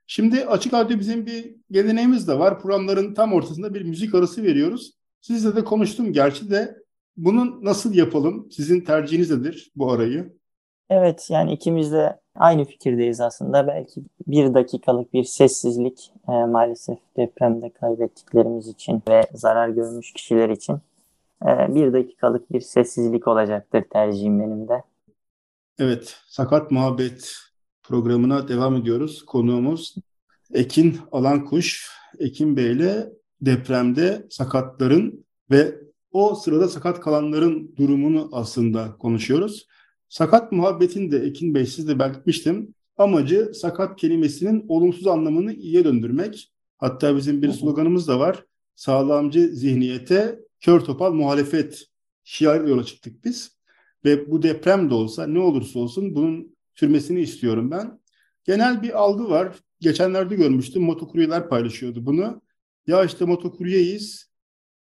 Şimdi 0.08 0.46
Açık 0.46 0.74
Radyo 0.74 1.00
bizim 1.00 1.26
bir 1.26 1.56
geleneğimiz 1.72 2.28
de 2.28 2.40
var. 2.40 2.60
Programların 2.60 3.14
tam 3.14 3.34
ortasında 3.34 3.74
bir 3.74 3.82
müzik 3.82 4.16
arası 4.16 4.44
veriyoruz. 4.44 4.92
Sizle 5.28 5.56
de 5.56 5.64
konuştum 5.64 6.14
gerçi 6.14 6.50
de 6.50 6.84
bunu 7.18 7.66
nasıl 7.66 7.94
yapalım? 7.94 8.48
Sizin 8.52 8.82
tercihiniz 8.82 9.32
nedir 9.32 9.72
bu 9.76 9.92
arayı? 9.92 10.34
Evet 10.90 11.28
yani 11.30 11.54
ikimiz 11.54 11.92
de 11.92 12.20
aynı 12.36 12.66
fikirdeyiz 12.66 13.22
aslında. 13.22 13.68
Belki 13.68 14.02
bir 14.28 14.54
dakikalık 14.54 15.14
bir 15.14 15.24
sessizlik 15.24 16.12
e, 16.28 16.32
maalesef 16.32 16.98
depremde 17.18 17.70
kaybettiklerimiz 17.70 18.68
için 18.68 19.04
ve 19.10 19.22
zarar 19.34 19.70
görmüş 19.70 20.14
kişiler 20.14 20.50
için 20.50 20.74
e, 21.46 21.76
bir 21.76 21.94
dakikalık 21.94 22.54
bir 22.54 22.62
sessizlik 22.62 23.28
olacaktır 23.28 23.84
tercihim 23.90 24.40
benim 24.40 24.68
de. 24.68 24.84
Evet, 25.80 26.18
Sakat 26.28 26.72
Muhabbet 26.72 27.36
programına 27.84 28.48
devam 28.48 28.76
ediyoruz. 28.76 29.26
Konuğumuz 29.26 29.96
Ekin 30.54 30.98
Alankuş. 31.12 31.92
Ekin 32.20 32.58
Bey 32.58 32.72
ile 32.72 33.10
depremde 33.46 34.28
sakatların 34.30 35.26
ve 35.52 35.76
o 36.12 36.36
sırada 36.36 36.68
sakat 36.68 37.00
kalanların 37.00 37.76
durumunu 37.78 38.30
aslında 38.32 38.98
konuşuyoruz. 38.98 39.68
Sakat 40.10 40.52
muhabbetin 40.52 41.12
de 41.12 41.18
Ekin 41.18 41.56
Bey 41.56 41.66
siz 41.66 41.88
de 41.88 42.00
belirtmiştim. 42.00 42.74
Amacı 42.98 43.52
sakat 43.54 44.00
kelimesinin 44.00 44.66
olumsuz 44.68 45.08
anlamını 45.08 45.54
iyiye 45.54 45.84
döndürmek. 45.84 46.52
Hatta 46.78 47.16
bizim 47.18 47.42
bir 47.42 47.52
sloganımız 47.52 48.08
da 48.08 48.20
var. 48.20 48.46
Sağlamcı 48.76 49.50
zihniyete, 49.56 50.40
kör 50.60 50.80
topal 50.80 51.14
muhalefet 51.14 51.86
şiarıyla 52.24 52.70
yola 52.70 52.84
çıktık 52.84 53.26
biz. 53.26 53.56
Ve 54.06 54.32
bu 54.32 54.44
deprem 54.44 54.90
de 54.90 54.94
olsa 54.94 55.28
ne 55.28 55.40
olursa 55.40 55.80
olsun 55.80 56.16
bunun 56.16 56.56
sürmesini 56.76 57.22
istiyorum 57.22 57.72
ben. 57.72 58.00
Genel 58.44 58.84
bir 58.84 59.00
algı 59.00 59.30
var. 59.30 59.56
Geçenlerde 59.80 60.36
görmüştüm 60.36 60.84
motokuryeler 60.84 61.50
paylaşıyordu 61.50 62.06
bunu. 62.06 62.42
Ya 62.88 63.06
işte 63.06 63.26
motokuryeyiz, 63.26 64.30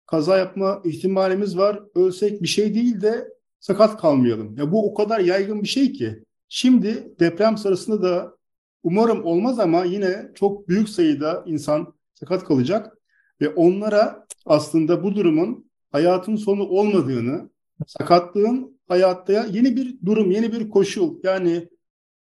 kaza 0.05 0.38
yapma 0.38 0.81
ihtimalimiz 0.86 1.57
var, 1.57 1.83
ölsek 1.95 2.41
bir 2.41 2.48
şey 2.48 2.75
değil 2.75 3.01
de 3.01 3.27
sakat 3.60 4.01
kalmayalım. 4.01 4.57
Ya 4.57 4.72
bu 4.72 4.91
o 4.91 4.93
kadar 4.93 5.19
yaygın 5.19 5.63
bir 5.63 5.67
şey 5.67 5.91
ki. 5.91 6.24
Şimdi 6.50 7.15
deprem 7.19 7.57
sırasında 7.57 8.03
da 8.03 8.38
umarım 8.83 9.25
olmaz 9.25 9.60
ama 9.60 9.86
yine 9.86 10.31
çok 10.36 10.67
büyük 10.67 10.89
sayıda 10.89 11.43
insan 11.45 11.93
sakat 12.13 12.43
kalacak 12.43 12.98
ve 13.41 13.50
onlara 13.50 14.25
aslında 14.45 15.03
bu 15.03 15.15
durumun 15.15 15.72
hayatın 15.91 16.36
sonu 16.36 16.63
olmadığını, 16.63 17.50
sakatlığın 17.88 18.79
hayatta 18.88 19.33
yeni 19.33 19.75
bir 19.75 19.98
durum, 20.05 20.31
yeni 20.31 20.51
bir 20.51 20.69
koşul 20.69 21.15
yani 21.24 21.69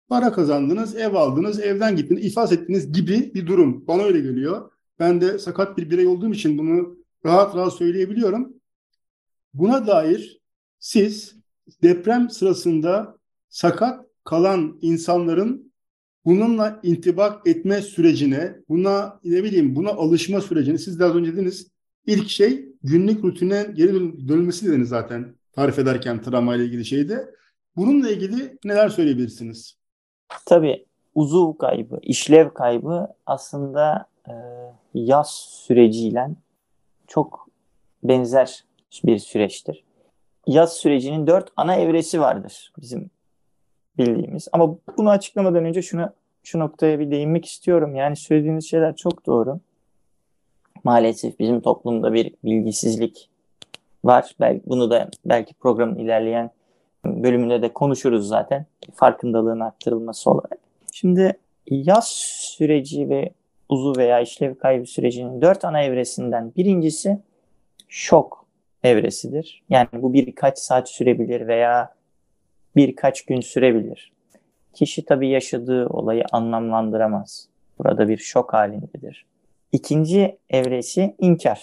para 0.09 0.31
kazandınız, 0.31 0.95
ev 0.95 1.13
aldınız, 1.13 1.59
evden 1.59 1.95
gittiniz, 1.95 2.25
iflas 2.25 2.51
ettiniz 2.51 2.91
gibi 2.91 3.33
bir 3.33 3.47
durum. 3.47 3.87
Bana 3.87 4.03
öyle 4.03 4.19
geliyor. 4.19 4.71
Ben 4.99 5.21
de 5.21 5.39
sakat 5.39 5.77
bir 5.77 5.89
birey 5.89 6.07
olduğum 6.07 6.31
için 6.33 6.57
bunu 6.57 6.97
rahat 7.25 7.55
rahat 7.55 7.73
söyleyebiliyorum. 7.73 8.53
Buna 9.53 9.87
dair 9.87 10.41
siz 10.79 11.35
deprem 11.83 12.29
sırasında 12.29 13.17
sakat 13.49 14.05
kalan 14.23 14.77
insanların 14.81 15.73
bununla 16.25 16.79
intibak 16.83 17.47
etme 17.47 17.81
sürecine, 17.81 18.55
buna 18.69 19.19
ne 19.23 19.43
bileyim 19.43 19.75
buna 19.75 19.89
alışma 19.89 20.41
sürecini 20.41 20.79
siz 20.79 21.01
az 21.01 21.15
önce 21.15 21.33
dediniz. 21.33 21.67
İlk 22.05 22.29
şey 22.29 22.65
günlük 22.83 23.23
rutine 23.23 23.67
geri 23.73 23.93
dönülmesi 24.27 24.65
dediniz 24.65 24.89
zaten 24.89 25.35
tarif 25.51 25.79
ederken 25.79 26.21
travma 26.21 26.55
ile 26.55 26.65
ilgili 26.65 26.85
şeyde. 26.85 27.29
Bununla 27.75 28.09
ilgili 28.09 28.57
neler 28.65 28.89
söyleyebilirsiniz? 28.89 29.77
Tabii 30.45 30.85
uzuv 31.15 31.57
kaybı, 31.57 31.99
işlev 32.01 32.49
kaybı 32.49 33.07
aslında 33.25 34.05
e, 34.29 34.33
yaz 34.93 35.31
süreciyle 35.31 36.29
çok 37.07 37.47
benzer 38.03 38.63
bir 39.03 39.19
süreçtir. 39.19 39.83
Yaz 40.47 40.73
sürecinin 40.73 41.27
dört 41.27 41.49
ana 41.57 41.75
evresi 41.75 42.21
vardır 42.21 42.73
bizim 42.81 43.09
bildiğimiz. 43.97 44.47
Ama 44.51 44.75
bunu 44.97 45.09
açıklamadan 45.09 45.65
önce 45.65 45.81
şunu 45.81 46.09
şu 46.43 46.59
noktaya 46.59 46.99
bir 46.99 47.11
değinmek 47.11 47.45
istiyorum. 47.45 47.95
Yani 47.95 48.15
söylediğiniz 48.15 48.69
şeyler 48.69 48.95
çok 48.95 49.25
doğru. 49.25 49.59
Maalesef 50.83 51.39
bizim 51.39 51.61
toplumda 51.61 52.13
bir 52.13 52.33
bilgisizlik 52.43 53.29
var. 54.03 54.35
Belki 54.39 54.61
bunu 54.65 54.91
da 54.91 55.09
belki 55.25 55.53
programın 55.53 55.95
ilerleyen 55.95 56.51
bölümünde 57.05 57.61
de 57.61 57.73
konuşuruz 57.73 58.27
zaten. 58.27 58.65
Farkındalığın 58.93 59.59
arttırılması 59.59 60.29
olarak. 60.29 60.59
Şimdi 60.91 61.37
yaz 61.69 62.07
süreci 62.07 63.09
ve 63.09 63.33
uzu 63.73 63.93
veya 63.97 64.19
işlev 64.19 64.55
kaybı 64.55 64.85
sürecinin 64.85 65.41
dört 65.41 65.65
ana 65.65 65.83
evresinden 65.83 66.53
birincisi 66.55 67.19
şok 67.87 68.45
evresidir. 68.83 69.63
Yani 69.69 69.87
bu 69.93 70.13
birkaç 70.13 70.59
saat 70.59 70.89
sürebilir 70.89 71.47
veya 71.47 71.95
birkaç 72.75 73.25
gün 73.25 73.41
sürebilir. 73.41 74.11
Kişi 74.73 75.05
tabii 75.05 75.29
yaşadığı 75.29 75.87
olayı 75.87 76.23
anlamlandıramaz. 76.31 77.47
Burada 77.79 78.07
bir 78.07 78.17
şok 78.17 78.53
halindedir. 78.53 79.25
İkinci 79.71 80.37
evresi 80.49 81.15
inkar. 81.19 81.61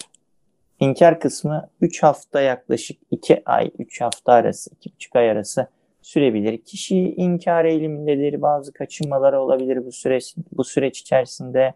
İnkar 0.79 1.19
kısmı 1.19 1.69
3 1.81 2.03
hafta 2.03 2.41
yaklaşık 2.41 2.99
2 3.11 3.41
ay, 3.45 3.71
3 3.79 4.01
hafta 4.01 4.33
arası, 4.33 4.71
2,5 4.75 5.19
ay 5.19 5.29
arası 5.29 5.67
sürebilir. 6.01 6.57
Kişi 6.57 6.97
inkar 6.97 7.65
eğilimindedir. 7.65 8.41
Bazı 8.41 8.73
kaçınmaları 8.73 9.41
olabilir 9.41 9.85
bu 9.85 9.91
süreç, 9.91 10.35
bu 10.51 10.63
süreç 10.63 10.99
içerisinde. 10.99 11.73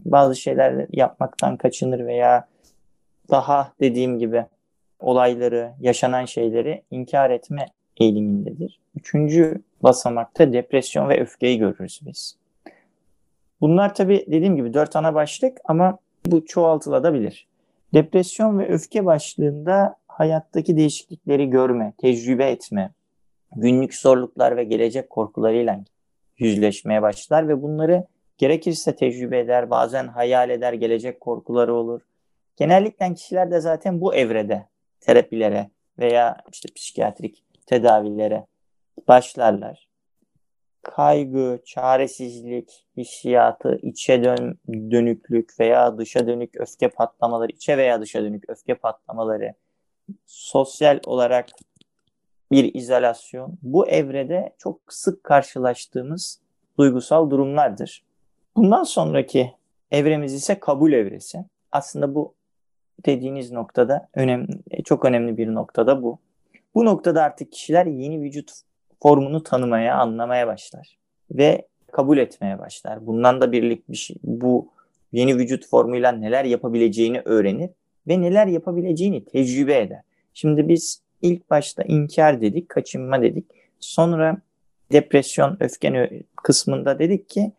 Bazı 0.00 0.36
şeyler 0.36 0.86
yapmaktan 0.92 1.56
kaçınır 1.56 2.06
veya 2.06 2.48
daha 3.30 3.72
dediğim 3.80 4.18
gibi 4.18 4.44
olayları, 5.00 5.72
yaşanan 5.80 6.24
şeyleri 6.24 6.82
inkar 6.90 7.30
etme 7.30 7.66
eğilimindedir. 7.96 8.80
Üçüncü 8.94 9.62
basamakta 9.82 10.52
depresyon 10.52 11.08
ve 11.08 11.20
öfkeyi 11.20 11.58
görürüz 11.58 12.00
biz. 12.06 12.36
Bunlar 13.60 13.94
tabii 13.94 14.26
dediğim 14.26 14.56
gibi 14.56 14.74
dört 14.74 14.96
ana 14.96 15.14
başlık 15.14 15.58
ama 15.64 15.98
bu 16.26 16.46
çoğaltılabilir. 16.46 17.46
Depresyon 17.94 18.58
ve 18.58 18.68
öfke 18.68 19.04
başlığında 19.04 19.96
hayattaki 20.08 20.76
değişiklikleri 20.76 21.50
görme, 21.50 21.92
tecrübe 21.98 22.50
etme, 22.50 22.90
günlük 23.56 23.94
zorluklar 23.94 24.56
ve 24.56 24.64
gelecek 24.64 25.10
korkularıyla 25.10 25.84
yüzleşmeye 26.38 27.02
başlar 27.02 27.48
ve 27.48 27.62
bunları 27.62 28.04
gerekirse 28.38 28.96
tecrübe 28.96 29.38
eder, 29.38 29.70
bazen 29.70 30.08
hayal 30.08 30.50
eder, 30.50 30.72
gelecek 30.72 31.20
korkuları 31.20 31.74
olur. 31.74 32.00
Genellikle 32.56 33.14
kişiler 33.14 33.50
de 33.50 33.60
zaten 33.60 34.00
bu 34.00 34.14
evrede 34.14 34.68
terapilere 35.00 35.70
veya 35.98 36.36
işte 36.52 36.68
psikiyatrik 36.76 37.44
tedavilere 37.66 38.46
başlarlar. 39.08 39.88
Kaygı, 40.82 41.58
çaresizlik, 41.64 42.86
hissiyatı, 42.96 43.78
içe 43.82 44.24
dön 44.24 44.58
dönüklük 44.68 45.60
veya 45.60 45.98
dışa 45.98 46.26
dönük 46.26 46.60
öfke 46.60 46.88
patlamaları, 46.88 47.52
içe 47.52 47.78
veya 47.78 48.00
dışa 48.00 48.22
dönük 48.22 48.50
öfke 48.50 48.74
patlamaları, 48.74 49.54
sosyal 50.26 51.00
olarak 51.06 51.48
bir 52.52 52.74
izolasyon 52.74 53.58
bu 53.62 53.88
evrede 53.88 54.54
çok 54.58 54.80
sık 54.88 55.24
karşılaştığımız 55.24 56.40
duygusal 56.78 57.30
durumlardır. 57.30 58.05
Bundan 58.56 58.82
sonraki 58.82 59.52
evremiz 59.90 60.34
ise 60.34 60.60
kabul 60.60 60.92
evresi. 60.92 61.44
Aslında 61.72 62.14
bu 62.14 62.34
dediğiniz 63.06 63.52
noktada 63.52 64.08
önemli, 64.14 64.48
çok 64.84 65.04
önemli 65.04 65.36
bir 65.36 65.54
noktada 65.54 66.02
bu. 66.02 66.18
Bu 66.74 66.84
noktada 66.84 67.22
artık 67.22 67.52
kişiler 67.52 67.86
yeni 67.86 68.20
vücut 68.22 68.52
formunu 69.02 69.42
tanımaya, 69.42 69.96
anlamaya 69.96 70.46
başlar 70.46 70.98
ve 71.30 71.68
kabul 71.92 72.18
etmeye 72.18 72.58
başlar. 72.58 73.06
Bundan 73.06 73.40
da 73.40 73.52
birlik 73.52 73.90
bir 73.90 73.96
şey, 73.96 74.16
bu 74.24 74.68
yeni 75.12 75.36
vücut 75.36 75.66
formuyla 75.66 76.12
neler 76.12 76.44
yapabileceğini 76.44 77.22
öğrenir 77.24 77.70
ve 78.08 78.20
neler 78.20 78.46
yapabileceğini 78.46 79.24
tecrübe 79.24 79.78
eder. 79.78 80.00
Şimdi 80.34 80.68
biz 80.68 81.02
ilk 81.22 81.50
başta 81.50 81.82
inkar 81.82 82.40
dedik, 82.40 82.68
kaçınma 82.68 83.22
dedik. 83.22 83.44
Sonra 83.80 84.36
depresyon, 84.92 85.56
öfke 85.60 86.22
kısmında 86.36 86.98
dedik 86.98 87.28
ki 87.28 87.52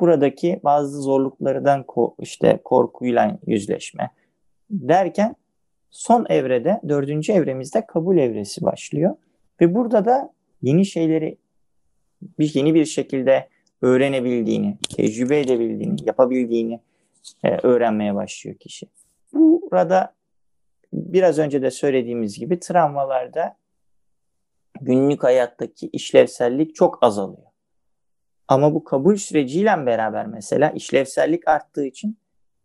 buradaki 0.00 0.60
bazı 0.64 1.00
zorluklardan 1.00 1.84
işte 2.18 2.60
korkuyla 2.64 3.38
yüzleşme 3.46 4.10
derken 4.70 5.36
son 5.90 6.26
evrede, 6.28 6.80
dördüncü 6.88 7.32
evremizde 7.32 7.86
kabul 7.86 8.18
evresi 8.18 8.64
başlıyor. 8.64 9.16
Ve 9.60 9.74
burada 9.74 10.04
da 10.04 10.32
yeni 10.62 10.86
şeyleri 10.86 11.38
bir 12.38 12.54
yeni 12.54 12.74
bir 12.74 12.84
şekilde 12.84 13.48
öğrenebildiğini, 13.82 14.78
tecrübe 14.96 15.40
edebildiğini, 15.40 15.96
yapabildiğini 16.04 16.80
e, 17.44 17.56
öğrenmeye 17.62 18.14
başlıyor 18.14 18.56
kişi. 18.56 18.86
Burada 19.32 20.14
biraz 20.92 21.38
önce 21.38 21.62
de 21.62 21.70
söylediğimiz 21.70 22.38
gibi 22.38 22.60
travmalarda 22.60 23.56
günlük 24.80 25.24
hayattaki 25.24 25.88
işlevsellik 25.92 26.74
çok 26.74 26.98
azalıyor. 27.02 27.47
Ama 28.48 28.74
bu 28.74 28.84
kabul 28.84 29.16
süreciyle 29.16 29.86
beraber 29.86 30.26
mesela 30.26 30.70
işlevsellik 30.70 31.48
arttığı 31.48 31.86
için 31.86 32.18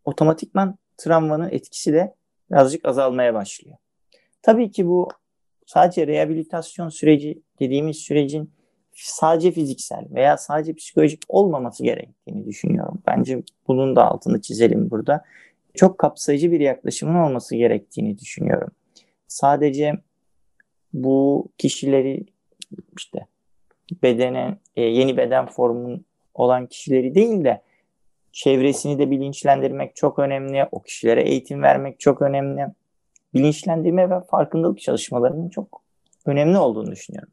otomatikman 0.05 0.77
travmanın 0.97 1.49
etkisi 1.49 1.93
de 1.93 2.15
birazcık 2.51 2.85
azalmaya 2.85 3.33
başlıyor. 3.33 3.77
Tabii 4.41 4.71
ki 4.71 4.87
bu 4.87 5.09
sadece 5.65 6.07
rehabilitasyon 6.07 6.89
süreci 6.89 7.41
dediğimiz 7.59 7.97
sürecin 7.97 8.51
sadece 8.93 9.51
fiziksel 9.51 10.05
veya 10.11 10.37
sadece 10.37 10.73
psikolojik 10.73 11.23
olmaması 11.27 11.83
gerektiğini 11.83 12.45
düşünüyorum. 12.45 13.01
Bence 13.07 13.43
bunun 13.67 13.95
da 13.95 14.07
altını 14.07 14.41
çizelim 14.41 14.91
burada. 14.91 15.23
Çok 15.73 15.97
kapsayıcı 15.97 16.51
bir 16.51 16.59
yaklaşımın 16.59 17.15
olması 17.15 17.55
gerektiğini 17.55 18.19
düşünüyorum. 18.19 18.71
Sadece 19.27 19.93
bu 20.93 21.47
kişileri 21.57 22.25
işte 22.97 23.27
bedene 24.03 24.57
e, 24.75 24.81
yeni 24.81 25.17
beden 25.17 25.45
formun 25.45 26.05
olan 26.33 26.67
kişileri 26.67 27.15
değil 27.15 27.43
de 27.43 27.61
çevresini 28.31 28.99
de 28.99 29.11
bilinçlendirmek 29.11 29.95
çok 29.95 30.19
önemli. 30.19 30.67
O 30.71 30.81
kişilere 30.81 31.23
eğitim 31.23 31.61
vermek 31.61 31.99
çok 31.99 32.21
önemli. 32.21 32.65
Bilinçlendirme 33.33 34.09
ve 34.09 34.21
farkındalık 34.31 34.79
çalışmalarının 34.79 35.49
çok 35.49 35.81
önemli 36.25 36.57
olduğunu 36.57 36.91
düşünüyorum. 36.91 37.29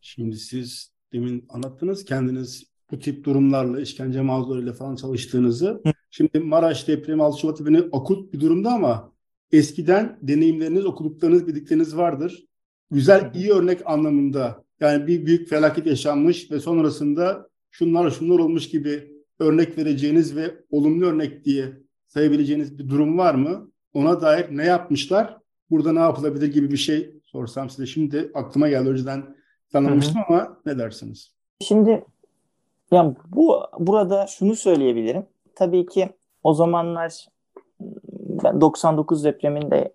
Şimdi 0.00 0.36
siz 0.36 0.92
demin 1.12 1.46
anlattınız 1.48 2.04
kendiniz 2.04 2.64
bu 2.90 2.98
tip 2.98 3.24
durumlarla, 3.24 3.80
işkence 3.80 4.20
mağdurlarıyla 4.20 4.72
falan 4.72 4.96
çalıştığınızı. 4.96 5.82
Şimdi 6.10 6.38
Maraş 6.38 6.88
depremi 6.88 7.22
6 7.22 7.40
Şubat 7.40 7.60
depremi 7.60 7.88
akut 7.92 8.32
bir 8.32 8.40
durumda 8.40 8.70
ama 8.70 9.12
eskiden 9.52 10.18
deneyimleriniz, 10.22 10.86
okuduklarınız, 10.86 11.46
bildikleriniz 11.46 11.96
vardır. 11.96 12.46
Güzel, 12.90 13.32
iyi 13.34 13.52
örnek 13.52 13.80
anlamında 13.84 14.64
yani 14.82 15.06
bir 15.06 15.26
büyük 15.26 15.48
felaket 15.48 15.86
yaşanmış 15.86 16.50
ve 16.50 16.60
sonrasında 16.60 17.48
şunlar 17.70 18.10
şunlar 18.10 18.38
olmuş 18.38 18.68
gibi 18.68 19.12
örnek 19.38 19.78
vereceğiniz 19.78 20.36
ve 20.36 20.54
olumlu 20.70 21.06
örnek 21.06 21.44
diye 21.44 21.72
sayabileceğiniz 22.06 22.78
bir 22.78 22.88
durum 22.88 23.18
var 23.18 23.34
mı? 23.34 23.70
Ona 23.94 24.20
dair 24.20 24.56
ne 24.56 24.64
yapmışlar? 24.64 25.38
Burada 25.70 25.92
ne 25.92 25.98
yapılabilir 25.98 26.52
gibi 26.52 26.70
bir 26.70 26.76
şey 26.76 27.20
sorsam 27.24 27.70
size. 27.70 27.86
Şimdi 27.86 28.30
aklıma 28.34 28.68
geldi 28.68 28.88
önceden 28.88 29.36
planlamıştım 29.72 30.20
ama 30.28 30.58
ne 30.66 30.78
dersiniz? 30.78 31.34
Şimdi 31.60 32.04
yani 32.90 33.14
bu 33.28 33.60
burada 33.78 34.26
şunu 34.26 34.56
söyleyebilirim. 34.56 35.26
Tabii 35.54 35.86
ki 35.86 36.08
o 36.42 36.54
zamanlar 36.54 37.26
ben 38.44 38.60
99 38.60 39.24
depreminde 39.24 39.92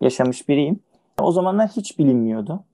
yaşamış 0.00 0.48
biriyim. 0.48 0.80
O 1.20 1.32
zamanlar 1.32 1.68
hiç 1.68 1.98
bilinmiyordu. 1.98 2.64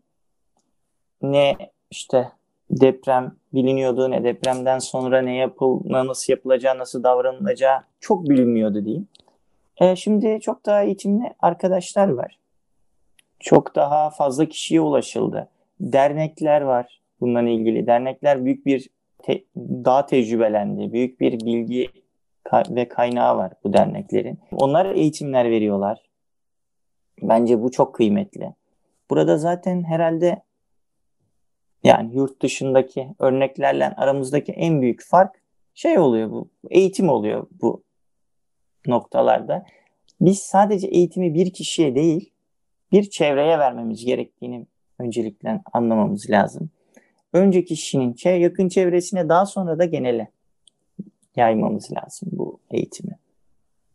Ne 1.23 1.57
işte 1.91 2.33
deprem 2.71 3.37
biliniyordu 3.55 4.11
ne 4.11 4.25
depremden 4.25 4.79
sonra 4.79 5.23
ne 5.23 5.37
yapıl 5.37 5.81
nasıl 5.85 6.33
yapılacağı, 6.33 6.79
nasıl 6.79 7.03
davranılacağı 7.03 7.81
çok 8.01 8.29
bilinmiyordu 8.29 8.85
diyeyim. 8.85 9.09
E, 9.77 9.97
şimdi 9.97 10.41
çok 10.41 10.67
daha 10.67 10.83
eğitimli 10.83 11.35
arkadaşlar 11.41 12.09
var. 12.09 12.39
Çok 13.41 13.75
daha 13.75 14.11
fazla 14.11 14.47
kişiye 14.47 14.81
ulaşıldı. 14.81 15.49
Dernekler 15.81 16.61
var 16.61 17.01
bununla 17.21 17.51
ilgili. 17.51 17.87
Dernekler 17.87 18.45
büyük 18.45 18.67
bir 18.67 18.89
te- 19.23 19.45
daha 19.59 20.07
tecrübelendi. 20.07 20.93
Büyük 20.93 21.21
bir 21.21 21.41
bilgi 21.41 21.91
ve 22.71 22.89
kaynağı 22.89 23.37
var 23.37 23.53
bu 23.65 23.73
derneklerin. 23.73 24.39
Onlar 24.53 24.87
eğitimler 24.87 25.51
veriyorlar. 25.51 26.03
Bence 27.23 27.63
bu 27.63 27.71
çok 27.71 27.95
kıymetli. 27.95 28.55
Burada 29.11 29.39
zaten 29.39 29.85
herhalde 29.85 30.43
yani 31.85 32.15
yurt 32.15 32.43
dışındaki 32.43 33.09
örneklerle 33.19 33.89
aramızdaki 33.89 34.53
en 34.53 34.83
büyük 34.83 35.03
fark 35.05 35.35
şey 35.75 35.99
oluyor 35.99 36.31
bu. 36.31 36.49
Eğitim 36.71 37.09
oluyor 37.09 37.47
bu 37.63 37.83
noktalarda. 38.87 39.67
Biz 40.21 40.39
sadece 40.39 40.87
eğitimi 40.87 41.35
bir 41.35 41.53
kişiye 41.53 41.95
değil 41.95 42.33
bir 42.93 43.11
çevreye 43.11 43.59
vermemiz 43.59 44.05
gerektiğini 44.05 44.67
öncelikle 44.99 45.61
anlamamız 45.73 46.31
lazım. 46.31 46.71
Önce 47.33 47.65
kişinin 47.65 48.17
yakın 48.25 48.69
çevresine 48.69 49.29
daha 49.29 49.47
sonra 49.47 49.79
da 49.79 49.85
genele 49.85 50.31
yaymamız 51.37 51.93
lazım 51.93 52.29
bu 52.33 52.61
eğitimi. 52.71 53.19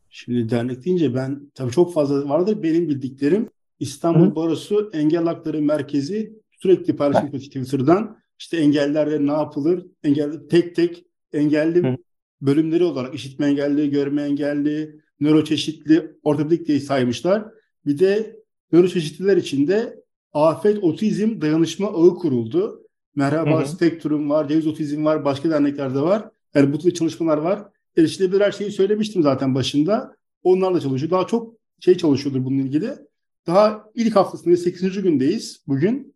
Şimdi 0.10 0.50
dernek 0.50 0.86
deyince 0.86 1.16
ben 1.16 1.42
tabii 1.56 1.72
çok 1.72 1.94
fazla 1.94 2.30
vardır 2.30 2.64
benim 2.64 2.90
bildiklerim. 2.90 3.50
İstanbul 3.80 4.32
Hı. 4.32 4.36
Barosu 4.36 4.92
Engel 4.94 5.24
Hakları 5.24 5.62
Merkezi 5.62 6.43
sürekli 6.64 6.96
paylaşım 6.96 7.32
Twitter'dan 7.32 8.18
işte 8.40 8.58
engellerle 8.58 9.28
ne 9.28 9.32
yapılır? 9.32 9.86
Engel 10.04 10.32
tek 10.50 10.76
tek 10.76 11.06
engelli 11.34 11.84
Hı. 11.84 11.98
bölümleri 12.42 12.84
olarak 12.84 13.16
işitme 13.16 13.46
engelli, 13.46 13.90
görme 13.90 14.22
engelli, 14.22 15.00
nöroçeşitli, 15.20 16.12
ortopedik 16.24 16.68
diye 16.68 16.80
saymışlar. 16.80 17.46
Bir 17.86 18.00
de 18.00 18.40
nöroçeşitliler 18.72 19.38
içinde 19.38 20.04
afet 20.34 20.84
otizm 20.84 21.42
dayanışma 21.42 21.88
ağı 21.88 22.16
kuruldu. 22.16 22.88
Merhaba 23.16 23.62
hı 23.62 23.68
Spektrum 23.68 24.30
var, 24.30 24.48
Ceviz 24.48 24.68
Otizm 24.68 25.06
var, 25.06 25.26
başka 25.26 25.50
derneklerde 25.50 26.00
var. 26.00 26.30
Yani 26.56 26.74
bu 26.74 26.80
tür 26.80 26.92
çalışmalar 26.92 27.38
var. 27.38 27.64
Erişilebilir 27.98 28.42
her 28.42 28.52
şeyi 28.52 28.72
söylemiştim 28.72 29.24
zaten 29.24 29.56
başında. 29.56 30.16
Onlarla 30.44 30.80
çalışıyor. 30.80 31.12
Daha 31.12 31.28
çok 31.28 31.54
şey 31.80 31.98
çalışıyordur 31.98 32.46
bununla 32.46 32.62
ilgili. 32.62 32.90
Daha 33.48 33.86
ilk 33.96 34.16
haftasında 34.16 34.58
8. 34.58 35.02
gündeyiz 35.02 35.64
bugün. 35.68 36.13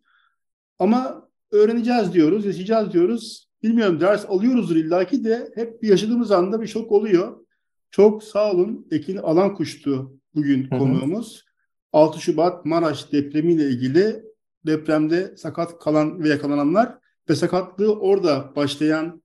Ama 0.78 1.28
öğreneceğiz 1.50 2.12
diyoruz, 2.12 2.46
yaşayacağız 2.46 2.92
diyoruz. 2.92 3.48
Bilmiyorum 3.62 4.00
ders 4.00 4.26
alıyoruzdur 4.28 4.76
illaki 4.76 5.24
de 5.24 5.52
hep 5.54 5.84
yaşadığımız 5.84 6.30
anda 6.30 6.60
bir 6.60 6.66
şok 6.66 6.92
oluyor. 6.92 7.46
Çok 7.90 8.24
sağ 8.24 8.52
olun. 8.52 8.86
Ekin 8.90 9.16
Alan 9.16 9.54
Kuştu 9.54 10.12
bugün 10.34 10.70
hı 10.70 10.74
hı. 10.74 10.78
konuğumuz. 10.78 11.44
6 11.92 12.20
Şubat 12.20 12.64
Maraş 12.64 13.12
depremiyle 13.12 13.68
ilgili 13.68 14.24
depremde 14.66 15.36
sakat 15.36 15.78
kalan 15.78 16.24
ve 16.24 16.28
yakalananlar 16.28 16.98
ve 17.28 17.34
sakatlığı 17.34 17.98
orada 17.98 18.52
başlayan 18.56 19.22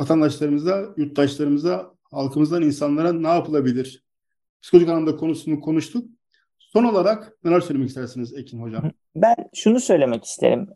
vatandaşlarımıza, 0.00 0.94
yurttaşlarımıza, 0.96 1.94
halkımızdan 2.10 2.62
insanlara 2.62 3.12
ne 3.12 3.28
yapılabilir? 3.28 4.04
Psikolojik 4.62 4.88
anlamda 4.88 5.16
konusunu 5.16 5.60
konuştuk. 5.60 6.04
Son 6.72 6.84
olarak 6.84 7.32
neler 7.44 7.60
söylemek 7.60 7.88
istersiniz 7.88 8.34
Ekin 8.34 8.62
Hocam? 8.62 8.90
Ben 9.16 9.36
şunu 9.54 9.80
söylemek 9.80 10.24
isterim. 10.24 10.68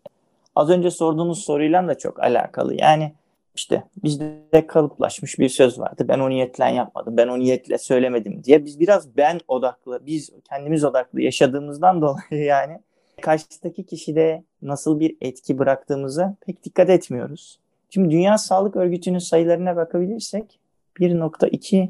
Az 0.55 0.71
önce 0.71 0.91
sorduğunuz 0.91 1.45
soruyla 1.45 1.89
da 1.89 1.99
çok 1.99 2.21
alakalı. 2.21 2.75
Yani 2.75 3.15
işte 3.55 3.85
bizde 4.05 4.67
kalıplaşmış 4.67 5.39
bir 5.39 5.49
söz 5.49 5.79
vardı. 5.79 6.05
Ben 6.09 6.19
o 6.19 6.31
niyetle 6.31 6.65
yapmadım, 6.65 7.17
ben 7.17 7.29
o 7.29 7.39
niyetle 7.39 7.79
söylemedim 7.79 8.45
diye. 8.45 8.65
Biz 8.65 8.81
biraz 8.81 9.17
ben 9.17 9.41
odaklı, 9.49 10.07
biz 10.07 10.31
kendimiz 10.49 10.85
odaklı 10.85 11.23
yaşadığımızdan 11.23 12.01
dolayı 12.03 12.45
yani 12.45 12.81
karşıdaki 13.21 13.87
kişide 13.87 14.45
nasıl 14.63 15.01
bir 15.01 15.17
etki 15.21 15.59
bıraktığımıza 15.59 16.37
pek 16.47 16.65
dikkat 16.65 16.91
etmiyoruz. 16.91 17.59
Şimdi 17.91 18.11
Dünya 18.11 18.39
Sağlık 18.39 18.77
Örgütü'nün 18.77 19.19
sayılarına 19.19 19.77
bakabilirsek 19.77 20.59
1.2 21.01 21.89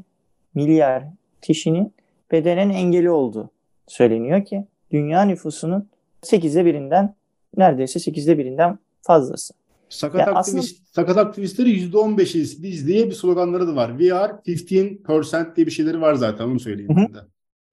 milyar 0.55 1.03
kişinin 1.41 1.93
bedenen 2.31 2.69
engeli 2.69 3.09
olduğu 3.09 3.49
söyleniyor 3.87 4.45
ki 4.45 4.65
dünya 4.91 5.21
nüfusunun 5.21 5.89
8'de 6.23 6.65
birinden 6.65 7.15
neredeyse 7.57 7.99
8'de 7.99 8.37
birinden 8.37 8.79
fazlası. 9.01 9.53
Sakat, 9.89 10.19
yani 10.19 10.37
aktivist, 10.37 10.71
aslında, 10.71 10.87
sakat 10.91 11.17
aktivistleri 11.17 11.69
%15'iz 11.69 12.63
biz 12.63 12.87
diye 12.87 13.07
bir 13.07 13.13
sloganları 13.13 13.67
da 13.67 13.75
var. 13.75 13.89
We 13.99 14.13
are 14.13 14.33
15% 14.33 15.55
diye 15.55 15.65
bir 15.65 15.71
şeyleri 15.71 16.01
var 16.01 16.13
zaten 16.13 16.45
onu 16.45 16.59
söyleyeyim. 16.59 16.97
Hı 16.97 17.01
hı. 17.01 17.27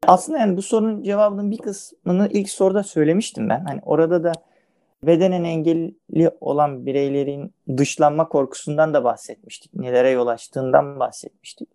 Aslında 0.07 0.39
yani 0.39 0.57
bu 0.57 0.63
sorunun 0.63 1.03
cevabının 1.03 1.51
bir 1.51 1.59
kısmını 1.59 2.29
ilk 2.33 2.51
soruda 2.51 2.83
söylemiştim 2.83 3.49
ben. 3.49 3.65
Hani 3.65 3.81
orada 3.85 4.25
da 4.25 4.33
bedenen 5.03 5.45
engelli 5.45 6.31
olan 6.41 6.87
bireylerin 6.87 7.55
dışlanma 7.77 8.29
korkusundan 8.29 8.95
da 8.95 9.05
bahsetmiştik. 9.05 9.75
Nelere 9.75 10.11
yol 10.11 10.27
açtığından 10.27 11.01
bahsetmiştik. 11.01 11.69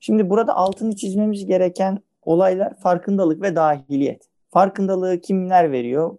Şimdi 0.00 0.30
burada 0.30 0.56
altını 0.56 0.96
çizmemiz 0.96 1.46
gereken 1.46 1.98
olaylar 2.26 2.74
farkındalık 2.80 3.42
ve 3.42 3.56
dahiliyet. 3.56 4.28
Farkındalığı 4.50 5.20
kimler 5.20 5.72
veriyor? 5.72 6.18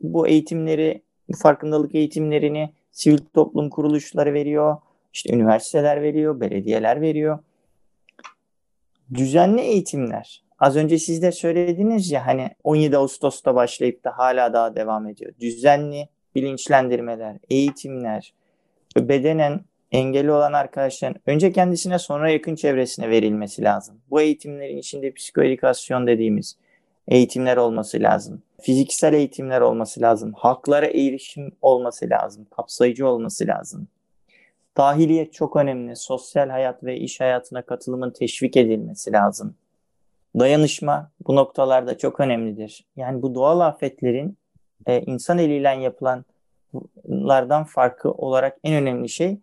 Bu 0.00 0.26
eğitimleri, 0.28 1.02
farkındalık 1.42 1.94
eğitimlerini 1.94 2.72
sivil 2.92 3.18
toplum 3.34 3.70
kuruluşları 3.70 4.34
veriyor. 4.34 4.76
İşte 5.12 5.34
üniversiteler 5.34 6.02
veriyor, 6.02 6.40
belediyeler 6.40 7.00
veriyor. 7.00 7.38
Düzenli 9.14 9.60
eğitimler 9.60 10.44
Az 10.58 10.76
önce 10.76 10.98
siz 10.98 11.22
de 11.22 11.32
söylediniz 11.32 12.10
ya 12.10 12.26
hani 12.26 12.50
17 12.64 12.96
Ağustos'ta 12.96 13.54
başlayıp 13.54 14.04
da 14.04 14.18
hala 14.18 14.52
daha 14.52 14.76
devam 14.76 15.06
ediyor. 15.08 15.32
Düzenli 15.40 16.08
bilinçlendirmeler, 16.34 17.36
eğitimler, 17.50 18.34
bedenen 18.96 19.60
engeli 19.94 20.32
olan 20.32 20.52
arkadaşların 20.52 21.20
önce 21.26 21.52
kendisine 21.52 21.98
sonra 21.98 22.30
yakın 22.30 22.54
çevresine 22.54 23.10
verilmesi 23.10 23.62
lazım. 23.62 24.00
Bu 24.10 24.20
eğitimlerin 24.20 24.78
içinde 24.78 25.12
psikoedikasyon 25.12 26.06
dediğimiz 26.06 26.56
eğitimler 27.08 27.56
olması 27.56 28.00
lazım. 28.00 28.42
Fiziksel 28.60 29.12
eğitimler 29.12 29.60
olması 29.60 30.00
lazım. 30.00 30.32
Haklara 30.36 30.86
erişim 30.86 31.52
olması 31.62 32.10
lazım. 32.10 32.46
Kapsayıcı 32.56 33.08
olması 33.08 33.46
lazım. 33.46 33.88
Dahiliyet 34.76 35.32
çok 35.32 35.56
önemli. 35.56 35.96
Sosyal 35.96 36.48
hayat 36.48 36.84
ve 36.84 36.96
iş 36.96 37.20
hayatına 37.20 37.62
katılımın 37.62 38.10
teşvik 38.10 38.56
edilmesi 38.56 39.12
lazım. 39.12 39.54
Dayanışma 40.38 41.10
bu 41.26 41.36
noktalarda 41.36 41.98
çok 41.98 42.20
önemlidir. 42.20 42.84
Yani 42.96 43.22
bu 43.22 43.34
doğal 43.34 43.60
afetlerin 43.60 44.36
e, 44.86 45.00
insan 45.00 45.38
eliyle 45.38 45.68
yapılanlardan 45.68 47.64
farkı 47.64 48.10
olarak 48.10 48.58
en 48.64 48.74
önemli 48.74 49.08
şey 49.08 49.38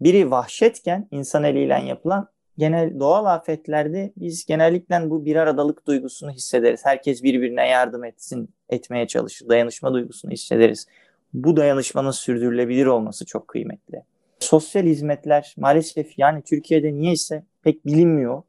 biri 0.00 0.30
vahşetken 0.30 1.08
insan 1.10 1.44
eliyle 1.44 1.82
yapılan 1.86 2.28
genel 2.58 3.00
doğal 3.00 3.24
afetlerde 3.24 4.12
biz 4.16 4.46
genellikle 4.46 5.10
bu 5.10 5.24
bir 5.24 5.36
aradalık 5.36 5.86
duygusunu 5.86 6.30
hissederiz. 6.30 6.86
Herkes 6.86 7.22
birbirine 7.22 7.68
yardım 7.68 8.04
etsin, 8.04 8.50
etmeye 8.68 9.06
çalışır. 9.06 9.48
Dayanışma 9.48 9.92
duygusunu 9.92 10.30
hissederiz. 10.30 10.86
Bu 11.34 11.56
dayanışmanın 11.56 12.10
sürdürülebilir 12.10 12.86
olması 12.86 13.26
çok 13.26 13.48
kıymetli. 13.48 14.02
Sosyal 14.40 14.82
hizmetler 14.82 15.54
maalesef 15.56 16.18
yani 16.18 16.42
Türkiye'de 16.42 16.94
niyeyse 16.94 17.44
pek 17.62 17.86
bilinmiyor 17.86 18.42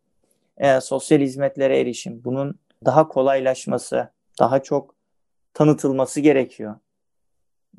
e, 0.57 0.81
sosyal 0.81 1.19
hizmetlere 1.19 1.79
erişim, 1.79 2.21
bunun 2.23 2.59
daha 2.85 3.07
kolaylaşması, 3.07 4.09
daha 4.39 4.63
çok 4.63 4.95
tanıtılması 5.53 6.21
gerekiyor. 6.21 6.75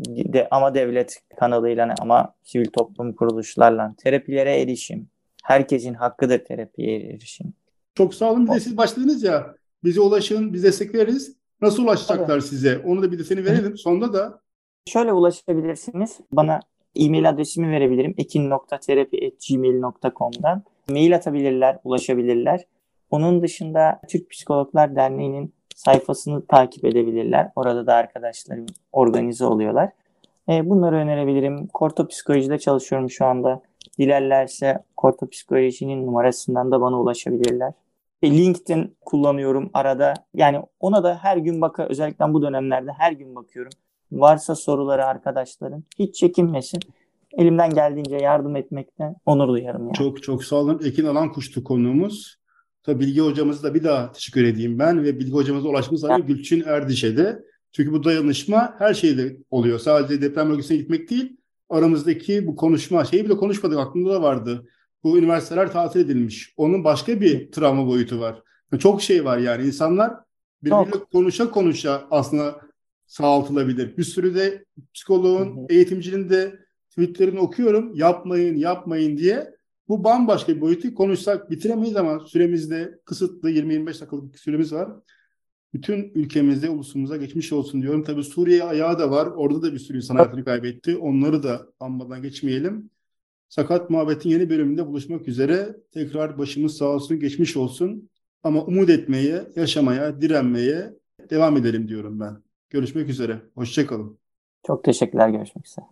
De, 0.08 0.48
ama 0.50 0.74
devlet 0.74 1.22
kanalıyla 1.40 1.94
ama 2.00 2.34
sivil 2.42 2.70
toplum 2.70 3.12
kuruluşlarla 3.12 3.94
terapilere 3.98 4.60
erişim. 4.60 5.08
Herkesin 5.44 5.94
hakkıdır 5.94 6.38
terapiye 6.38 7.00
erişim. 7.00 7.52
Çok 7.94 8.14
sağ 8.14 8.32
olun. 8.32 8.46
Bir 8.46 8.52
de 8.52 8.60
siz 8.60 8.76
başladınız 8.76 9.22
ya 9.22 9.54
Bize 9.84 10.00
ulaşın, 10.00 10.52
biz 10.52 10.64
destek 10.64 10.94
veririz. 10.94 11.36
Nasıl 11.60 11.84
ulaşacaklar 11.84 12.40
size? 12.40 12.78
Onu 12.78 13.02
da 13.02 13.12
bir 13.12 13.18
de 13.18 13.24
seni 13.24 13.44
verelim. 13.44 13.76
Sonunda 13.76 14.12
da 14.12 14.40
Şöyle 14.86 15.12
ulaşabilirsiniz. 15.12 16.18
Bana 16.32 16.60
e-mail 16.96 17.28
adresimi 17.28 17.70
verebilirim. 17.70 18.14
ekin.terapi.gmail.com'dan. 18.18 20.62
Mail 20.90 21.14
atabilirler, 21.14 21.78
ulaşabilirler. 21.84 22.64
Onun 23.10 23.42
dışında 23.42 24.00
Türk 24.08 24.30
Psikologlar 24.30 24.96
Derneği'nin 24.96 25.54
sayfasını 25.76 26.46
takip 26.46 26.84
edebilirler. 26.84 27.50
Orada 27.56 27.86
da 27.86 27.94
arkadaşlarım 27.94 28.66
organize 28.92 29.44
oluyorlar. 29.44 29.90
E, 30.48 30.70
bunları 30.70 30.96
önerebilirim. 30.96 31.66
Korto 31.66 32.08
Psikoloji'de 32.08 32.58
çalışıyorum 32.58 33.10
şu 33.10 33.26
anda. 33.26 33.62
Dilerlerse 33.98 34.78
Korto 34.96 35.28
Psikoloji'nin 35.28 36.06
numarasından 36.06 36.70
da 36.70 36.80
bana 36.80 37.00
ulaşabilirler. 37.00 37.72
E, 38.22 38.30
LinkedIn 38.30 38.96
kullanıyorum 39.00 39.70
arada. 39.74 40.14
Yani 40.34 40.62
ona 40.80 41.04
da 41.04 41.18
her 41.22 41.36
gün 41.36 41.60
baka 41.60 41.86
özellikle 41.86 42.32
bu 42.32 42.42
dönemlerde 42.42 42.90
her 42.98 43.12
gün 43.12 43.34
bakıyorum. 43.34 43.72
Varsa 44.12 44.54
soruları 44.54 45.06
arkadaşların 45.06 45.84
hiç 45.98 46.14
çekinmesin. 46.14 46.80
Elimden 47.32 47.74
geldiğince 47.74 48.16
yardım 48.16 48.56
etmekten 48.56 49.16
onur 49.26 49.48
duyarım 49.48 49.82
yani. 49.82 49.94
çok 49.94 50.22
çok 50.22 50.44
sağ 50.44 50.56
olun. 50.56 50.80
Ekin 50.84 51.04
Alan 51.04 51.32
Kuştu 51.32 51.64
konuğumuz. 51.64 52.39
Tabii 52.82 53.00
Bilgi 53.00 53.20
hocamızı 53.20 53.62
da 53.62 53.74
bir 53.74 53.84
daha 53.84 54.12
teşekkür 54.12 54.44
edeyim 54.44 54.78
ben 54.78 55.04
ve 55.04 55.18
Bilgi 55.18 55.32
hocamıza 55.32 55.68
ulaştığımız 55.68 56.00
zaman 56.00 56.26
Gülçin 56.26 56.62
Erdiş'e 56.66 57.16
de. 57.16 57.42
Çünkü 57.72 57.92
bu 57.92 58.04
dayanışma 58.04 58.74
her 58.78 58.94
şeyde 58.94 59.36
oluyor. 59.50 59.78
Sadece 59.78 60.22
deprem 60.22 60.50
bölgesine 60.50 60.76
gitmek 60.76 61.10
değil. 61.10 61.36
Aramızdaki 61.68 62.46
bu 62.46 62.56
konuşma, 62.56 63.04
şeyi 63.04 63.24
bile 63.24 63.36
konuşmadık 63.36 63.78
aklımda 63.78 64.10
da 64.10 64.22
vardı. 64.22 64.66
Bu 65.04 65.18
üniversiteler 65.18 65.72
tatil 65.72 66.00
edilmiş. 66.00 66.54
Onun 66.56 66.84
başka 66.84 67.20
bir 67.20 67.52
travma 67.52 67.86
boyutu 67.86 68.20
var. 68.20 68.42
Çok 68.78 69.02
şey 69.02 69.24
var 69.24 69.38
yani. 69.38 69.66
insanlar 69.66 70.14
birbiriyle 70.62 71.04
konuşa 71.12 71.50
konuşa 71.50 72.06
aslında 72.10 72.60
sağaltılabilir. 73.06 73.96
Bir 73.96 74.04
sürü 74.04 74.34
de 74.34 74.64
psikoloğun, 74.94 75.66
eğitimcinin 75.68 76.30
de 76.30 76.58
tweetlerini 76.90 77.40
okuyorum. 77.40 77.94
Yapmayın, 77.94 78.56
yapmayın 78.56 79.16
diye. 79.16 79.54
Bu 79.90 80.04
bambaşka 80.04 80.56
bir 80.56 80.60
boyutu. 80.60 80.94
Konuşsak 80.94 81.50
bitiremeyiz 81.50 81.96
ama 81.96 82.20
süremiz 82.20 82.70
de 82.70 82.98
kısıtlı. 83.04 83.50
20-25 83.50 83.86
dakikalık 83.86 84.38
süremiz 84.38 84.72
var. 84.72 84.88
Bütün 85.74 86.12
ülkemizde, 86.14 86.70
ulusumuza 86.70 87.16
geçmiş 87.16 87.52
olsun 87.52 87.82
diyorum. 87.82 88.04
Tabii 88.04 88.24
Suriye 88.24 88.64
ayağı 88.64 88.98
da 88.98 89.10
var. 89.10 89.26
Orada 89.26 89.62
da 89.62 89.72
bir 89.72 89.78
sürü 89.78 89.96
insan 89.96 90.16
hayatını 90.16 90.44
kaybetti. 90.44 90.96
Onları 90.96 91.42
da 91.42 91.66
anmadan 91.80 92.22
geçmeyelim. 92.22 92.90
Sakat 93.48 93.90
Muhabbet'in 93.90 94.30
yeni 94.30 94.50
bölümünde 94.50 94.86
buluşmak 94.86 95.28
üzere. 95.28 95.76
Tekrar 95.92 96.38
başımız 96.38 96.76
sağ 96.76 96.84
olsun, 96.84 97.20
geçmiş 97.20 97.56
olsun. 97.56 98.10
Ama 98.42 98.64
umut 98.64 98.90
etmeye, 98.90 99.44
yaşamaya, 99.56 100.20
direnmeye 100.20 100.94
devam 101.30 101.56
edelim 101.56 101.88
diyorum 101.88 102.20
ben. 102.20 102.42
Görüşmek 102.70 103.08
üzere. 103.08 103.40
Hoşçakalın. 103.54 104.18
Çok 104.66 104.84
teşekkürler. 104.84 105.28
Görüşmek 105.28 105.66
üzere. 105.66 105.86